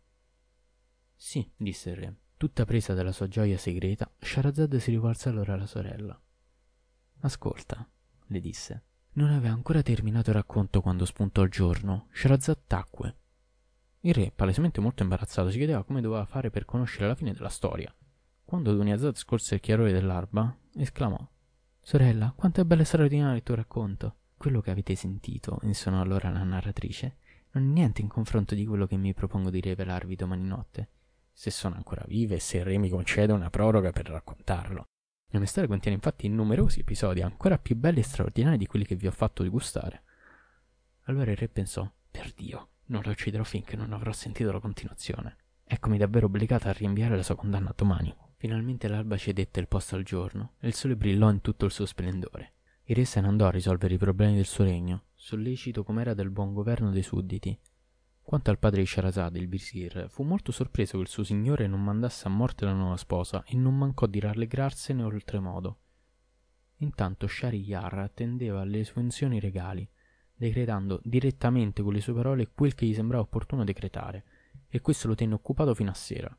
Sì, 1.13 1.51
disse 1.57 1.89
il 1.89 1.97
re. 1.97 2.15
Tutta 2.37 2.63
presa 2.63 2.93
dalla 2.93 3.11
sua 3.11 3.27
gioia 3.27 3.57
segreta, 3.57 4.09
Sharazad 4.17 4.77
si 4.77 4.91
rivolse 4.91 5.27
allora 5.27 5.55
alla 5.55 5.67
sorella. 5.67 6.17
Ascolta, 7.19 7.85
le 8.27 8.39
disse. 8.39 8.83
Non 9.15 9.29
aveva 9.31 9.53
ancora 9.53 9.81
terminato 9.81 10.29
il 10.29 10.37
racconto 10.37 10.79
quando 10.79 11.03
spuntò 11.03 11.43
il 11.43 11.51
giorno. 11.51 12.07
Sharazad 12.13 12.61
tacque. 12.65 13.17
Il 14.03 14.15
re, 14.15 14.31
palesemente 14.35 14.81
molto 14.81 15.03
imbarazzato, 15.03 15.51
si 15.51 15.57
chiedeva 15.57 15.83
come 15.83 16.01
doveva 16.01 16.25
fare 16.25 16.49
per 16.49 16.65
conoscere 16.65 17.07
la 17.07 17.15
fine 17.15 17.33
della 17.33 17.49
storia. 17.49 17.93
Quando 18.43 18.73
Duniazad 18.73 19.15
scorse 19.15 19.55
il 19.55 19.61
chiarore 19.61 19.91
dell'alba, 19.91 20.55
esclamò 20.75 21.23
Sorella, 21.79 22.33
quanto 22.35 22.61
è 22.61 22.63
bello 22.63 22.81
e 22.81 22.85
straordinario 22.85 23.35
il 23.35 23.43
tuo 23.43 23.55
racconto. 23.55 24.15
Quello 24.37 24.59
che 24.59 24.71
avete 24.71 24.95
sentito, 24.95 25.59
insonò 25.63 26.01
allora 26.01 26.31
la 26.31 26.43
narratrice, 26.43 27.17
non 27.51 27.63
è 27.63 27.67
niente 27.67 28.01
in 28.01 28.07
confronto 28.07 28.55
di 28.55 28.65
quello 28.65 28.87
che 28.87 28.97
mi 28.97 29.13
propongo 29.13 29.51
di 29.51 29.59
rivelarvi 29.59 30.15
domani 30.15 30.45
notte, 30.45 30.89
se 31.31 31.51
sono 31.51 31.75
ancora 31.75 32.03
vive 32.07 32.35
e 32.35 32.39
se 32.39 32.57
il 32.57 32.65
re 32.65 32.79
mi 32.79 32.89
concede 32.89 33.33
una 33.33 33.51
proroga 33.51 33.91
per 33.91 34.07
raccontarlo. 34.07 34.85
Il 35.29 35.37
mio 35.37 35.47
storia 35.47 35.69
contiene 35.69 35.97
infatti 35.97 36.27
numerosi 36.27 36.79
episodi 36.79 37.21
ancora 37.21 37.59
più 37.59 37.75
belli 37.75 37.99
e 37.99 38.03
straordinari 38.03 38.57
di 38.57 38.65
quelli 38.65 38.85
che 38.85 38.95
vi 38.95 39.05
ho 39.05 39.11
fatto 39.11 39.43
degustare. 39.43 40.03
Allora 41.03 41.29
il 41.29 41.37
re 41.37 41.47
pensò, 41.49 41.89
per 42.09 42.33
Dio, 42.33 42.70
non 42.91 43.01
lo 43.03 43.11
ucciderò 43.11 43.43
finché 43.43 43.77
non 43.77 43.93
avrò 43.93 44.11
sentito 44.11 44.51
la 44.51 44.59
continuazione. 44.59 45.37
Eccomi 45.63 45.97
davvero 45.97 46.25
obbligata 46.25 46.69
a 46.69 46.73
rinviare 46.73 47.15
la 47.15 47.23
sua 47.23 47.35
condanna 47.35 47.73
domani. 47.73 48.13
Finalmente 48.35 48.89
l'alba 48.89 49.15
cedette 49.15 49.61
il 49.61 49.69
posto 49.69 49.95
al 49.95 50.03
giorno 50.03 50.55
e 50.59 50.67
il 50.67 50.73
sole 50.73 50.97
brillò 50.97 51.29
in 51.31 51.39
tutto 51.39 51.65
il 51.65 51.71
suo 51.71 51.85
splendore. 51.85 52.55
Il 52.83 52.97
re 52.97 53.05
se 53.05 53.21
ne 53.21 53.27
andò 53.27 53.47
a 53.47 53.51
risolvere 53.51 53.93
i 53.93 53.97
problemi 53.97 54.35
del 54.35 54.45
suo 54.45 54.65
regno, 54.65 55.05
sollecito 55.15 55.83
com'era 55.85 56.13
del 56.13 56.31
buon 56.31 56.53
governo 56.53 56.91
dei 56.91 57.03
sudditi. 57.03 57.57
Quanto 58.21 58.49
al 58.49 58.59
padre 58.59 58.81
di 58.81 58.87
Sharazad, 58.87 59.37
il 59.37 59.47
visir, 59.47 60.07
fu 60.09 60.23
molto 60.23 60.51
sorpreso 60.51 60.97
che 60.97 61.03
il 61.03 61.07
suo 61.07 61.23
signore 61.23 61.67
non 61.67 61.81
mandasse 61.81 62.27
a 62.27 62.31
morte 62.31 62.65
la 62.65 62.73
nuova 62.73 62.97
sposa 62.97 63.43
e 63.45 63.55
non 63.55 63.77
mancò 63.77 64.05
di 64.05 64.19
rallegrarsene 64.19 65.01
oltremodo. 65.01 65.79
Intanto 66.77 67.27
Shahryar 67.27 67.99
attendeva 67.99 68.59
alle 68.61 68.83
sue 68.83 68.95
funzioni 68.95 69.39
regali, 69.39 69.87
decretando 70.41 70.99
direttamente 71.03 71.83
con 71.83 71.93
le 71.93 72.01
sue 72.01 72.13
parole 72.13 72.49
quel 72.51 72.73
che 72.73 72.87
gli 72.87 72.95
sembrava 72.95 73.21
opportuno 73.21 73.63
decretare, 73.63 74.23
e 74.69 74.81
questo 74.81 75.07
lo 75.07 75.13
tenne 75.13 75.35
occupato 75.35 75.75
fino 75.75 75.91
a 75.91 75.93
sera. 75.93 76.35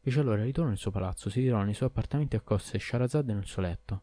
Fece 0.00 0.20
allora 0.20 0.44
ritorno 0.44 0.70
nel 0.70 0.78
suo 0.78 0.92
palazzo, 0.92 1.28
si 1.30 1.40
tirò 1.40 1.60
nei 1.64 1.74
suoi 1.74 1.88
appartamenti 1.88 2.36
e 2.36 2.38
accosse 2.38 2.78
Sharazad 2.78 3.28
nel 3.28 3.46
suo 3.46 3.62
letto. 3.62 4.02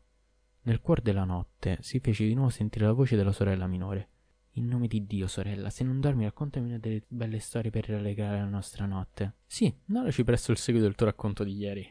Nel 0.63 0.81
cuor 0.81 0.99
della 0.99 1.23
notte 1.23 1.77
si 1.79 1.99
fece 1.99 2.25
di 2.25 2.33
nuovo 2.33 2.49
sentire 2.49 2.85
la 2.85 2.91
voce 2.91 3.15
della 3.15 3.31
sorella 3.31 3.67
minore. 3.67 4.09
In 4.55 4.67
nome 4.67 4.87
di 4.87 5.05
Dio, 5.05 5.27
sorella, 5.27 5.69
se 5.69 5.85
non 5.85 6.01
dormi 6.01 6.25
raccontami 6.25 6.67
una 6.67 6.77
delle 6.77 7.03
belle 7.07 7.39
storie 7.39 7.71
per 7.71 7.87
rallegrare 7.87 8.39
la 8.39 8.49
nostra 8.49 8.85
notte. 8.85 9.35
Sì, 9.45 9.73
narraci 9.85 10.25
presto 10.25 10.51
il 10.51 10.57
seguito 10.57 10.85
del 10.85 10.95
tuo 10.95 11.05
racconto 11.05 11.45
di 11.45 11.55
ieri, 11.55 11.89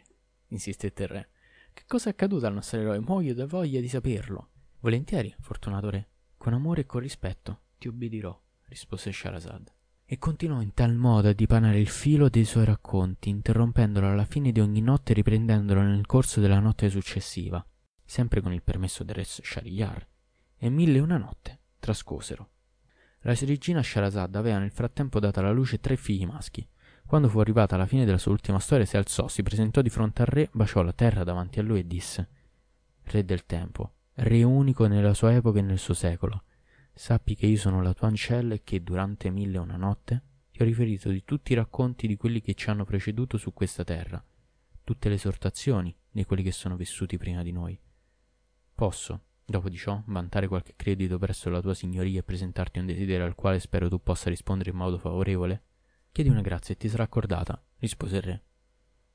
insistette 0.48 1.04
il 1.04 1.08
re. 1.08 1.28
Che 1.72 1.84
cosa 1.86 2.10
è 2.10 2.12
accaduto 2.12 2.44
al 2.44 2.52
nostro 2.52 2.80
eroe? 2.80 3.00
Muoio 3.00 3.32
da 3.32 3.46
voglia 3.46 3.80
di 3.80 3.88
saperlo. 3.88 4.48
Volentieri, 4.80 5.34
fortunato 5.40 5.88
re. 5.88 6.08
Con 6.40 6.54
amore 6.54 6.80
e 6.80 6.86
con 6.86 7.02
rispetto, 7.02 7.60
ti 7.76 7.86
ubbidirò, 7.86 8.40
rispose 8.68 9.12
Sharazad. 9.12 9.70
E 10.06 10.16
continuò 10.16 10.62
in 10.62 10.72
tal 10.72 10.94
modo 10.94 11.28
a 11.28 11.34
dipanare 11.34 11.78
il 11.78 11.88
filo 11.88 12.30
dei 12.30 12.46
suoi 12.46 12.64
racconti, 12.64 13.28
interrompendolo 13.28 14.08
alla 14.08 14.24
fine 14.24 14.50
di 14.50 14.60
ogni 14.60 14.80
notte 14.80 15.12
e 15.12 15.16
riprendendolo 15.16 15.82
nel 15.82 16.06
corso 16.06 16.40
della 16.40 16.58
notte 16.58 16.88
successiva 16.88 17.62
sempre 18.10 18.40
con 18.40 18.52
il 18.52 18.62
permesso 18.62 19.04
del 19.04 19.14
re 19.14 19.24
Shahryar, 19.24 20.08
e 20.56 20.68
mille 20.68 20.96
e 20.96 21.00
una 21.00 21.16
notte 21.16 21.60
trascorsero. 21.78 22.50
La 23.20 23.34
regina 23.34 23.84
Sharazad 23.84 24.34
aveva 24.34 24.58
nel 24.58 24.72
frattempo 24.72 25.20
dato 25.20 25.38
alla 25.38 25.52
luce 25.52 25.78
tre 25.78 25.96
figli 25.96 26.26
maschi. 26.26 26.66
Quando 27.06 27.28
fu 27.28 27.38
arrivata 27.38 27.76
alla 27.76 27.86
fine 27.86 28.04
della 28.04 28.18
sua 28.18 28.32
ultima 28.32 28.58
storia, 28.58 28.84
si 28.84 28.96
alzò, 28.96 29.28
si 29.28 29.44
presentò 29.44 29.80
di 29.80 29.90
fronte 29.90 30.22
al 30.22 30.28
re, 30.28 30.48
baciò 30.52 30.82
la 30.82 30.92
terra 30.92 31.22
davanti 31.22 31.60
a 31.60 31.62
lui 31.62 31.80
e 31.80 31.86
disse: 31.86 32.28
Re 33.02 33.24
del 33.24 33.46
tempo, 33.46 33.92
re 34.22 34.42
unico 34.42 34.86
nella 34.86 35.14
sua 35.14 35.34
epoca 35.34 35.58
e 35.58 35.62
nel 35.62 35.78
suo 35.78 35.94
secolo, 35.94 36.44
sappi 36.92 37.34
che 37.34 37.46
io 37.46 37.56
sono 37.56 37.82
la 37.82 37.94
tua 37.94 38.08
ancella 38.08 38.54
e 38.54 38.62
che 38.62 38.82
durante 38.82 39.30
mille 39.30 39.56
e 39.56 39.60
una 39.60 39.76
notte 39.76 40.22
ti 40.50 40.62
ho 40.62 40.64
riferito 40.64 41.10
di 41.10 41.24
tutti 41.24 41.52
i 41.52 41.56
racconti 41.56 42.06
di 42.06 42.16
quelli 42.16 42.40
che 42.40 42.54
ci 42.54 42.70
hanno 42.70 42.84
preceduto 42.84 43.38
su 43.38 43.52
questa 43.52 43.84
terra, 43.84 44.22
tutte 44.84 45.08
le 45.08 45.14
esortazioni 45.14 45.96
di 46.10 46.24
quelli 46.24 46.42
che 46.42 46.52
sono 46.52 46.76
vissuti 46.76 47.16
prima 47.16 47.42
di 47.42 47.52
noi 47.52 47.80
Posso, 48.80 49.24
dopo 49.44 49.68
di 49.68 49.76
ciò, 49.76 50.02
vantare 50.06 50.48
qualche 50.48 50.72
credito 50.74 51.18
presso 51.18 51.50
la 51.50 51.60
tua 51.60 51.74
signoria 51.74 52.20
e 52.20 52.22
presentarti 52.22 52.78
un 52.78 52.86
desiderio 52.86 53.26
al 53.26 53.34
quale 53.34 53.60
spero 53.60 53.90
tu 53.90 54.02
possa 54.02 54.30
rispondere 54.30 54.70
in 54.70 54.76
modo 54.76 54.96
favorevole? 54.96 55.64
Chiedi 56.10 56.30
una 56.30 56.40
grazia 56.40 56.72
e 56.72 56.78
ti 56.78 56.88
sarà 56.88 57.02
accordata, 57.02 57.62
rispose 57.76 58.16
il 58.16 58.22
re. 58.22 58.44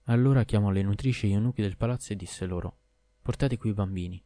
Allora 0.04 0.44
chiamò 0.44 0.70
le 0.70 0.84
nutrici 0.84 1.26
e 1.26 1.30
gli 1.30 1.34
eunuchi 1.34 1.64
del 1.64 1.78
palazzo 1.78 2.14
e 2.14 2.16
disse 2.16 2.46
loro: 2.46 2.78
Portate 3.24 3.58
qui 3.58 3.72
i 3.72 3.74
bambini. 3.74 4.24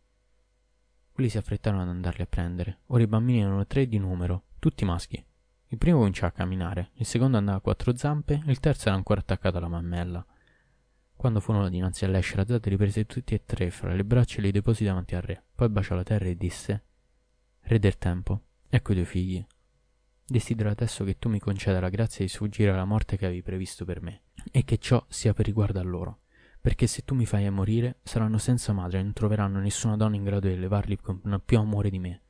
Quelli 1.19 1.33
si 1.33 1.37
affrettarono 1.37 1.81
ad 1.81 1.89
andarli 1.89 2.21
a 2.21 2.27
prendere. 2.27 2.79
Ora 2.85 3.03
i 3.03 3.07
bambini 3.07 3.41
erano 3.41 3.67
tre 3.67 3.89
di 3.89 3.97
numero, 3.97 4.43
tutti 4.57 4.85
maschi. 4.85 5.21
Il 5.67 5.77
primo 5.77 5.97
cominciò 5.97 6.25
a 6.25 6.31
camminare, 6.31 6.91
il 6.93 7.05
secondo 7.05 7.35
andava 7.35 7.57
a 7.57 7.59
quattro 7.59 7.93
zampe 7.93 8.41
e 8.45 8.49
il 8.49 8.61
terzo 8.61 8.87
era 8.87 8.95
ancora 8.95 9.19
attaccato 9.19 9.57
alla 9.57 9.67
mammella. 9.67 10.25
Quando 11.17 11.41
furono 11.41 11.67
dinanzi 11.67 12.05
a 12.05 12.07
lei, 12.07 12.21
Sherazad 12.21 12.65
riprese 12.65 13.05
tutti 13.05 13.33
e 13.33 13.43
tre 13.43 13.69
fra 13.69 13.93
le 13.93 14.05
braccia 14.05 14.37
e 14.37 14.43
li 14.43 14.51
deposì 14.51 14.85
davanti 14.85 15.15
al 15.15 15.21
re. 15.23 15.43
Poi 15.53 15.67
baciò 15.67 15.93
la 15.93 16.03
terra 16.03 16.23
e 16.23 16.37
disse: 16.37 16.83
Re 17.63 17.79
del 17.79 17.97
tempo, 17.97 18.43
ecco 18.69 18.93
i 18.93 18.95
tuoi 18.95 19.05
figli. 19.05 19.45
Desidero 20.25 20.69
adesso 20.69 21.03
che 21.03 21.19
tu 21.19 21.27
mi 21.27 21.39
conceda 21.39 21.81
la 21.81 21.89
grazia 21.89 22.23
di 22.23 22.31
sfuggire 22.31 22.71
alla 22.71 22.85
morte 22.85 23.17
che 23.17 23.25
avevi 23.25 23.41
previsto 23.41 23.83
per 23.83 24.01
me, 24.01 24.21
e 24.53 24.63
che 24.63 24.77
ciò 24.77 25.05
sia 25.09 25.33
per 25.33 25.47
riguardo 25.47 25.81
a 25.81 25.83
loro, 25.83 26.19
perché 26.61 26.87
se 26.87 27.03
tu 27.03 27.15
mi 27.15 27.25
fai 27.25 27.49
morire 27.49 27.99
saranno 28.03 28.37
senza 28.37 28.73
madre 28.73 28.99
e 28.99 29.03
non 29.03 29.13
troveranno 29.13 29.59
nessuna 29.59 29.95
donna 29.95 30.15
in 30.15 30.23
grado 30.23 30.47
di 30.47 30.53
elevarli 30.53 30.97
con 30.97 31.41
più 31.45 31.57
amore 31.57 31.89
di 31.89 31.99
me. 31.99 32.21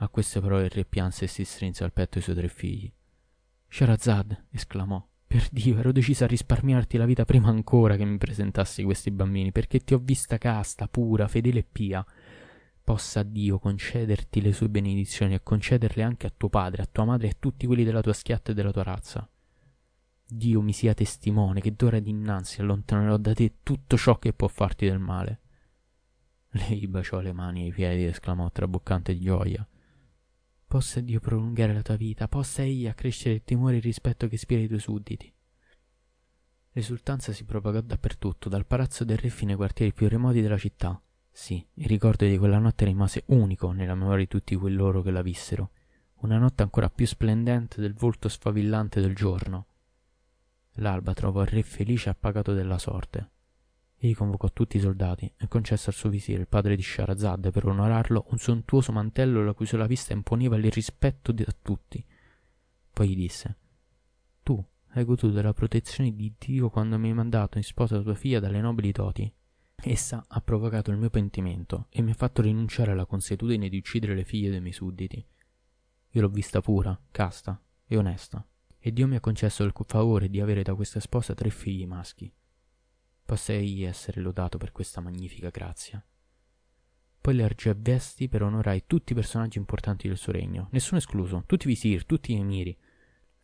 A 0.00 0.08
queste 0.08 0.40
parole 0.40 0.64
il 0.64 0.70
re 0.70 0.84
pianse 0.84 1.24
e 1.24 1.28
si 1.28 1.44
strinse 1.44 1.84
al 1.84 1.92
petto 1.92 2.18
i 2.18 2.22
suoi 2.22 2.36
tre 2.36 2.48
figli. 2.48 2.92
Sherazad, 3.68 4.44
esclamò, 4.50 5.04
per 5.28 5.46
Dio, 5.50 5.76
ero 5.76 5.92
decisa 5.92 6.24
a 6.24 6.28
risparmiarti 6.28 6.96
la 6.96 7.04
vita 7.04 7.26
prima 7.26 7.48
ancora 7.48 7.96
che 7.96 8.04
mi 8.06 8.16
presentassi 8.16 8.82
questi 8.82 9.10
bambini, 9.10 9.52
perché 9.52 9.80
ti 9.80 9.92
ho 9.92 9.98
vista 9.98 10.38
casta, 10.38 10.88
pura, 10.88 11.28
fedele 11.28 11.58
e 11.58 11.66
pia. 11.70 12.04
Possa 12.82 13.22
Dio 13.22 13.58
concederti 13.58 14.40
le 14.40 14.54
sue 14.54 14.70
benedizioni 14.70 15.34
e 15.34 15.42
concederle 15.42 16.02
anche 16.02 16.26
a 16.26 16.32
tuo 16.34 16.48
padre, 16.48 16.80
a 16.80 16.88
tua 16.90 17.04
madre 17.04 17.26
e 17.26 17.30
a 17.30 17.36
tutti 17.38 17.66
quelli 17.66 17.84
della 17.84 18.00
tua 18.00 18.14
schiatta 18.14 18.52
e 18.52 18.54
della 18.54 18.72
tua 18.72 18.84
razza. 18.84 19.28
Dio 20.30 20.60
mi 20.60 20.74
sia 20.74 20.92
testimone 20.92 21.62
che 21.62 21.72
d'ora 21.72 22.00
dinanzi 22.00 22.60
allontanerò 22.60 23.16
da 23.16 23.32
te 23.32 23.60
tutto 23.62 23.96
ciò 23.96 24.18
che 24.18 24.34
può 24.34 24.46
farti 24.46 24.84
del 24.84 24.98
male. 24.98 25.40
Lei 26.50 26.86
baciò 26.86 27.20
le 27.20 27.32
mani 27.32 27.62
e 27.62 27.66
i 27.68 27.72
piedi 27.72 28.04
e 28.04 28.08
esclamò 28.08 28.50
traboccante 28.50 29.14
di 29.14 29.20
gioia. 29.20 29.66
Possa 30.66 31.00
Dio 31.00 31.18
prolungare 31.18 31.72
la 31.72 31.80
tua 31.80 31.96
vita, 31.96 32.28
possa 32.28 32.62
egli 32.62 32.86
accrescere 32.86 33.36
il 33.36 33.42
timore 33.42 33.74
e 33.74 33.76
il 33.78 33.82
rispetto 33.82 34.28
che 34.28 34.34
ispira 34.34 34.60
i 34.60 34.66
tuoi 34.66 34.80
sudditi. 34.80 35.32
L'esultanza 36.72 37.32
si 37.32 37.44
propagò 37.44 37.80
dappertutto, 37.80 38.50
dal 38.50 38.66
palazzo 38.66 39.04
del 39.04 39.16
re 39.16 39.30
fino 39.30 39.52
ai 39.52 39.56
quartieri 39.56 39.94
più 39.94 40.08
remoti 40.08 40.42
della 40.42 40.58
città. 40.58 41.00
Sì, 41.30 41.66
il 41.72 41.86
ricordo 41.86 42.26
di 42.26 42.36
quella 42.36 42.58
notte 42.58 42.84
rimase 42.84 43.22
unico 43.28 43.72
nella 43.72 43.94
memoria 43.94 44.18
di 44.18 44.28
tutti 44.28 44.58
loro 44.60 45.00
che 45.00 45.10
la 45.10 45.22
vissero, 45.22 45.70
una 46.16 46.36
notte 46.36 46.62
ancora 46.62 46.90
più 46.90 47.06
splendente 47.06 47.80
del 47.80 47.94
volto 47.94 48.28
sfavillante 48.28 49.00
del 49.00 49.14
giorno. 49.14 49.68
L'alba 50.80 51.12
trovò 51.12 51.42
il 51.42 51.48
re 51.48 51.62
felice 51.62 52.08
e 52.08 52.12
appagato 52.12 52.52
della 52.52 52.78
sorte. 52.78 53.30
Egli 53.96 54.14
convocò 54.14 54.50
tutti 54.52 54.76
i 54.76 54.80
soldati 54.80 55.32
e 55.36 55.48
concesse 55.48 55.90
al 55.90 55.96
suo 55.96 56.08
visir, 56.08 56.38
il 56.38 56.46
padre 56.46 56.76
di 56.76 56.82
Sharazad, 56.82 57.50
per 57.50 57.66
onorarlo, 57.66 58.26
un 58.30 58.38
sontuoso 58.38 58.92
mantello 58.92 59.44
la 59.44 59.54
cui 59.54 59.66
sola 59.66 59.86
vista 59.86 60.12
imponeva 60.12 60.56
il 60.56 60.70
rispetto 60.70 61.32
da 61.32 61.52
tutti. 61.62 62.04
Poi 62.92 63.08
gli 63.08 63.16
disse: 63.16 63.56
Tu 64.44 64.64
hai 64.90 65.04
goduto 65.04 65.30
della 65.30 65.52
protezione 65.52 66.14
di 66.14 66.32
Dio 66.38 66.70
quando 66.70 66.96
mi 66.96 67.08
hai 67.08 67.14
mandato 67.14 67.58
in 67.58 67.64
sposa 67.64 68.00
tua 68.00 68.14
figlia 68.14 68.38
dalle 68.38 68.60
nobili 68.60 68.92
doti. 68.92 69.32
Essa 69.80 70.24
ha 70.28 70.40
provocato 70.40 70.92
il 70.92 70.96
mio 70.96 71.10
pentimento 71.10 71.86
e 71.90 72.02
mi 72.02 72.10
ha 72.12 72.14
fatto 72.14 72.42
rinunciare 72.42 72.92
alla 72.92 73.06
consuetudine 73.06 73.68
di 73.68 73.78
uccidere 73.78 74.14
le 74.14 74.24
figlie 74.24 74.50
dei 74.50 74.60
miei 74.60 74.72
sudditi. 74.72 75.24
Io 76.10 76.20
l'ho 76.20 76.28
vista 76.28 76.60
pura, 76.60 76.98
casta 77.10 77.60
e 77.86 77.96
onesta, 77.96 78.44
e 78.78 78.92
Dio 78.92 79.06
mi 79.06 79.16
ha 79.16 79.20
concesso 79.20 79.64
il 79.64 79.72
favore 79.86 80.28
di 80.28 80.40
avere 80.40 80.62
da 80.62 80.74
questa 80.74 81.00
sposa 81.00 81.34
tre 81.34 81.50
figli 81.50 81.86
maschi. 81.86 82.32
Possa 83.24 83.52
egli 83.52 83.84
essere 83.84 84.20
lodato 84.20 84.56
per 84.56 84.72
questa 84.72 85.00
magnifica 85.00 85.50
grazia. 85.50 86.02
Poi 87.20 87.34
le 87.34 87.42
ergì 87.42 87.68
a 87.68 87.76
vesti 87.76 88.28
per 88.28 88.42
onorare 88.42 88.84
tutti 88.86 89.12
i 89.12 89.14
personaggi 89.14 89.58
importanti 89.58 90.08
del 90.08 90.16
suo 90.16 90.32
regno, 90.32 90.68
nessuno 90.70 90.98
escluso, 90.98 91.42
tutti 91.46 91.66
i 91.66 91.68
visir, 91.68 92.06
tutti 92.06 92.34
gli 92.34 92.38
emiri. 92.38 92.76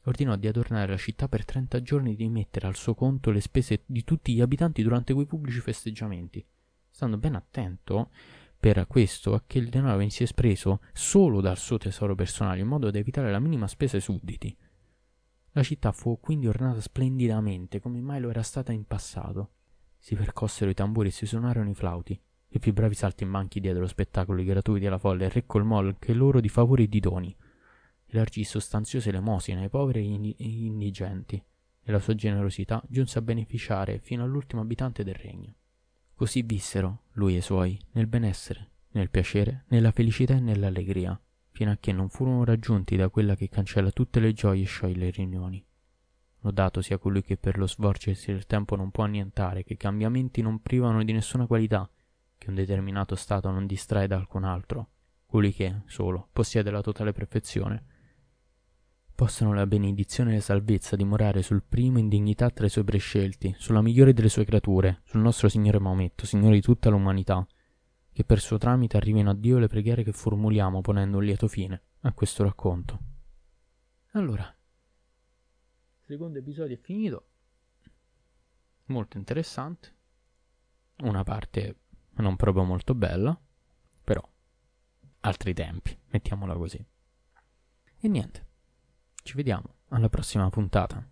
Ordinò 0.04 0.36
di 0.36 0.46
adornare 0.46 0.92
la 0.92 0.96
città 0.96 1.28
per 1.28 1.44
trenta 1.44 1.82
giorni 1.82 2.12
e 2.12 2.16
di 2.16 2.28
mettere 2.28 2.66
al 2.66 2.76
suo 2.76 2.94
conto 2.94 3.30
le 3.30 3.40
spese 3.40 3.82
di 3.86 4.04
tutti 4.04 4.32
gli 4.32 4.40
abitanti 4.40 4.82
durante 4.82 5.12
quei 5.12 5.26
pubblici 5.26 5.60
festeggiamenti, 5.60 6.44
stando 6.90 7.18
ben 7.18 7.34
attento 7.34 8.10
per 8.58 8.86
questo 8.86 9.34
a 9.34 9.42
che 9.46 9.58
il 9.58 9.68
denaro 9.68 9.98
venisse 9.98 10.24
espreso 10.24 10.80
solo 10.94 11.42
dal 11.42 11.58
suo 11.58 11.76
tesoro 11.76 12.14
personale 12.14 12.60
in 12.60 12.66
modo 12.66 12.90
da 12.90 12.98
evitare 12.98 13.30
la 13.30 13.38
minima 13.38 13.66
spesa 13.66 13.96
ai 13.96 14.02
sudditi. 14.02 14.56
La 15.56 15.62
città 15.62 15.92
fu 15.92 16.18
quindi 16.20 16.48
ornata 16.48 16.80
splendidamente, 16.80 17.78
come 17.78 18.00
mai 18.00 18.18
lo 18.20 18.28
era 18.28 18.42
stata 18.42 18.72
in 18.72 18.86
passato. 18.86 19.50
Si 19.98 20.16
percossero 20.16 20.68
i 20.68 20.74
tamburi 20.74 21.08
e 21.08 21.12
si 21.12 21.26
suonarono 21.26 21.70
i 21.70 21.74
flauti. 21.74 22.20
I 22.48 22.58
più 22.58 22.72
bravi 22.72 22.94
saltimbanchi 22.94 23.60
diedero 23.60 23.86
spettacoli 23.86 24.44
gratuiti 24.44 24.86
alla 24.86 24.98
folla 24.98 25.24
e 25.24 25.28
re 25.28 25.46
colmò 25.46 25.78
anche 25.78 26.12
loro 26.12 26.40
di 26.40 26.48
favori 26.48 26.84
e 26.84 26.88
di 26.88 26.98
doni. 26.98 27.36
Elargì 28.06 28.42
sostanziose 28.42 29.10
elemosine 29.10 29.62
ai 29.62 29.68
poveri 29.68 30.34
e 30.36 30.44
indigenti, 30.44 31.40
e 31.82 31.92
la 31.92 32.00
sua 32.00 32.16
generosità 32.16 32.82
giunse 32.88 33.20
a 33.20 33.22
beneficiare 33.22 34.00
fino 34.00 34.24
all'ultimo 34.24 34.60
abitante 34.60 35.04
del 35.04 35.14
regno. 35.14 35.54
Così 36.16 36.42
vissero, 36.42 37.02
lui 37.12 37.34
e 37.34 37.38
i 37.38 37.42
suoi, 37.42 37.80
nel 37.92 38.08
benessere, 38.08 38.70
nel 38.90 39.08
piacere, 39.08 39.66
nella 39.68 39.92
felicità 39.92 40.34
e 40.34 40.40
nell'allegria, 40.40 41.16
fino 41.54 41.70
a 41.70 41.76
che 41.78 41.92
non 41.92 42.08
furono 42.08 42.42
raggiunti 42.42 42.96
da 42.96 43.08
quella 43.08 43.36
che 43.36 43.48
cancella 43.48 43.92
tutte 43.92 44.18
le 44.18 44.32
gioie 44.32 44.62
e 44.62 44.66
scioglie 44.66 44.96
le 44.96 45.10
riunioni. 45.10 45.64
Lodato 46.40 46.82
sia 46.82 46.98
colui 46.98 47.22
che 47.22 47.36
per 47.36 47.58
lo 47.58 47.68
svolgersi 47.68 48.32
del 48.32 48.44
tempo 48.44 48.74
non 48.74 48.90
può 48.90 49.04
annientare, 49.04 49.62
che 49.62 49.74
i 49.74 49.76
cambiamenti 49.76 50.42
non 50.42 50.60
privano 50.60 51.04
di 51.04 51.12
nessuna 51.12 51.46
qualità, 51.46 51.88
che 52.36 52.48
un 52.48 52.56
determinato 52.56 53.14
stato 53.14 53.50
non 53.50 53.66
distrae 53.66 54.08
da 54.08 54.16
alcun 54.16 54.42
altro, 54.42 54.88
colui 55.26 55.54
che, 55.54 55.82
solo, 55.86 56.28
possiede 56.32 56.72
la 56.72 56.82
totale 56.82 57.12
perfezione. 57.12 57.84
Possano 59.14 59.54
la 59.54 59.66
benedizione 59.68 60.32
e 60.32 60.34
la 60.34 60.40
salvezza 60.40 60.96
dimorare 60.96 61.40
sul 61.42 61.62
primo 61.62 61.98
in 62.00 62.08
dignità 62.08 62.50
tra 62.50 62.66
i 62.66 62.70
suoi 62.70 62.82
prescelti, 62.82 63.54
sulla 63.58 63.80
migliore 63.80 64.12
delle 64.12 64.28
sue 64.28 64.44
creature, 64.44 65.02
sul 65.04 65.20
nostro 65.20 65.48
Signore 65.48 65.78
Maometto, 65.78 66.26
Signore 66.26 66.56
di 66.56 66.62
tutta 66.62 66.90
l'umanità, 66.90 67.46
che 68.14 68.24
per 68.24 68.40
suo 68.40 68.58
tramite 68.58 68.96
arrivino 68.96 69.30
a 69.30 69.34
Dio 69.34 69.58
le 69.58 69.66
preghiere 69.66 70.04
che 70.04 70.12
formuliamo 70.12 70.80
ponendo 70.80 71.18
un 71.18 71.24
lieto 71.24 71.48
fine 71.48 71.82
a 72.02 72.12
questo 72.12 72.44
racconto. 72.44 73.00
Allora, 74.12 74.44
il 74.44 76.04
secondo 76.06 76.38
episodio 76.38 76.76
è 76.76 76.78
finito, 76.78 77.26
molto 78.86 79.18
interessante, 79.18 79.96
una 80.98 81.24
parte 81.24 81.80
non 82.18 82.36
proprio 82.36 82.62
molto 82.62 82.94
bella, 82.94 83.36
però 84.04 84.22
altri 85.20 85.52
tempi, 85.52 85.98
mettiamola 86.10 86.54
così. 86.54 86.86
E 87.98 88.08
niente, 88.08 88.46
ci 89.24 89.34
vediamo 89.34 89.78
alla 89.88 90.08
prossima 90.08 90.48
puntata. 90.50 91.04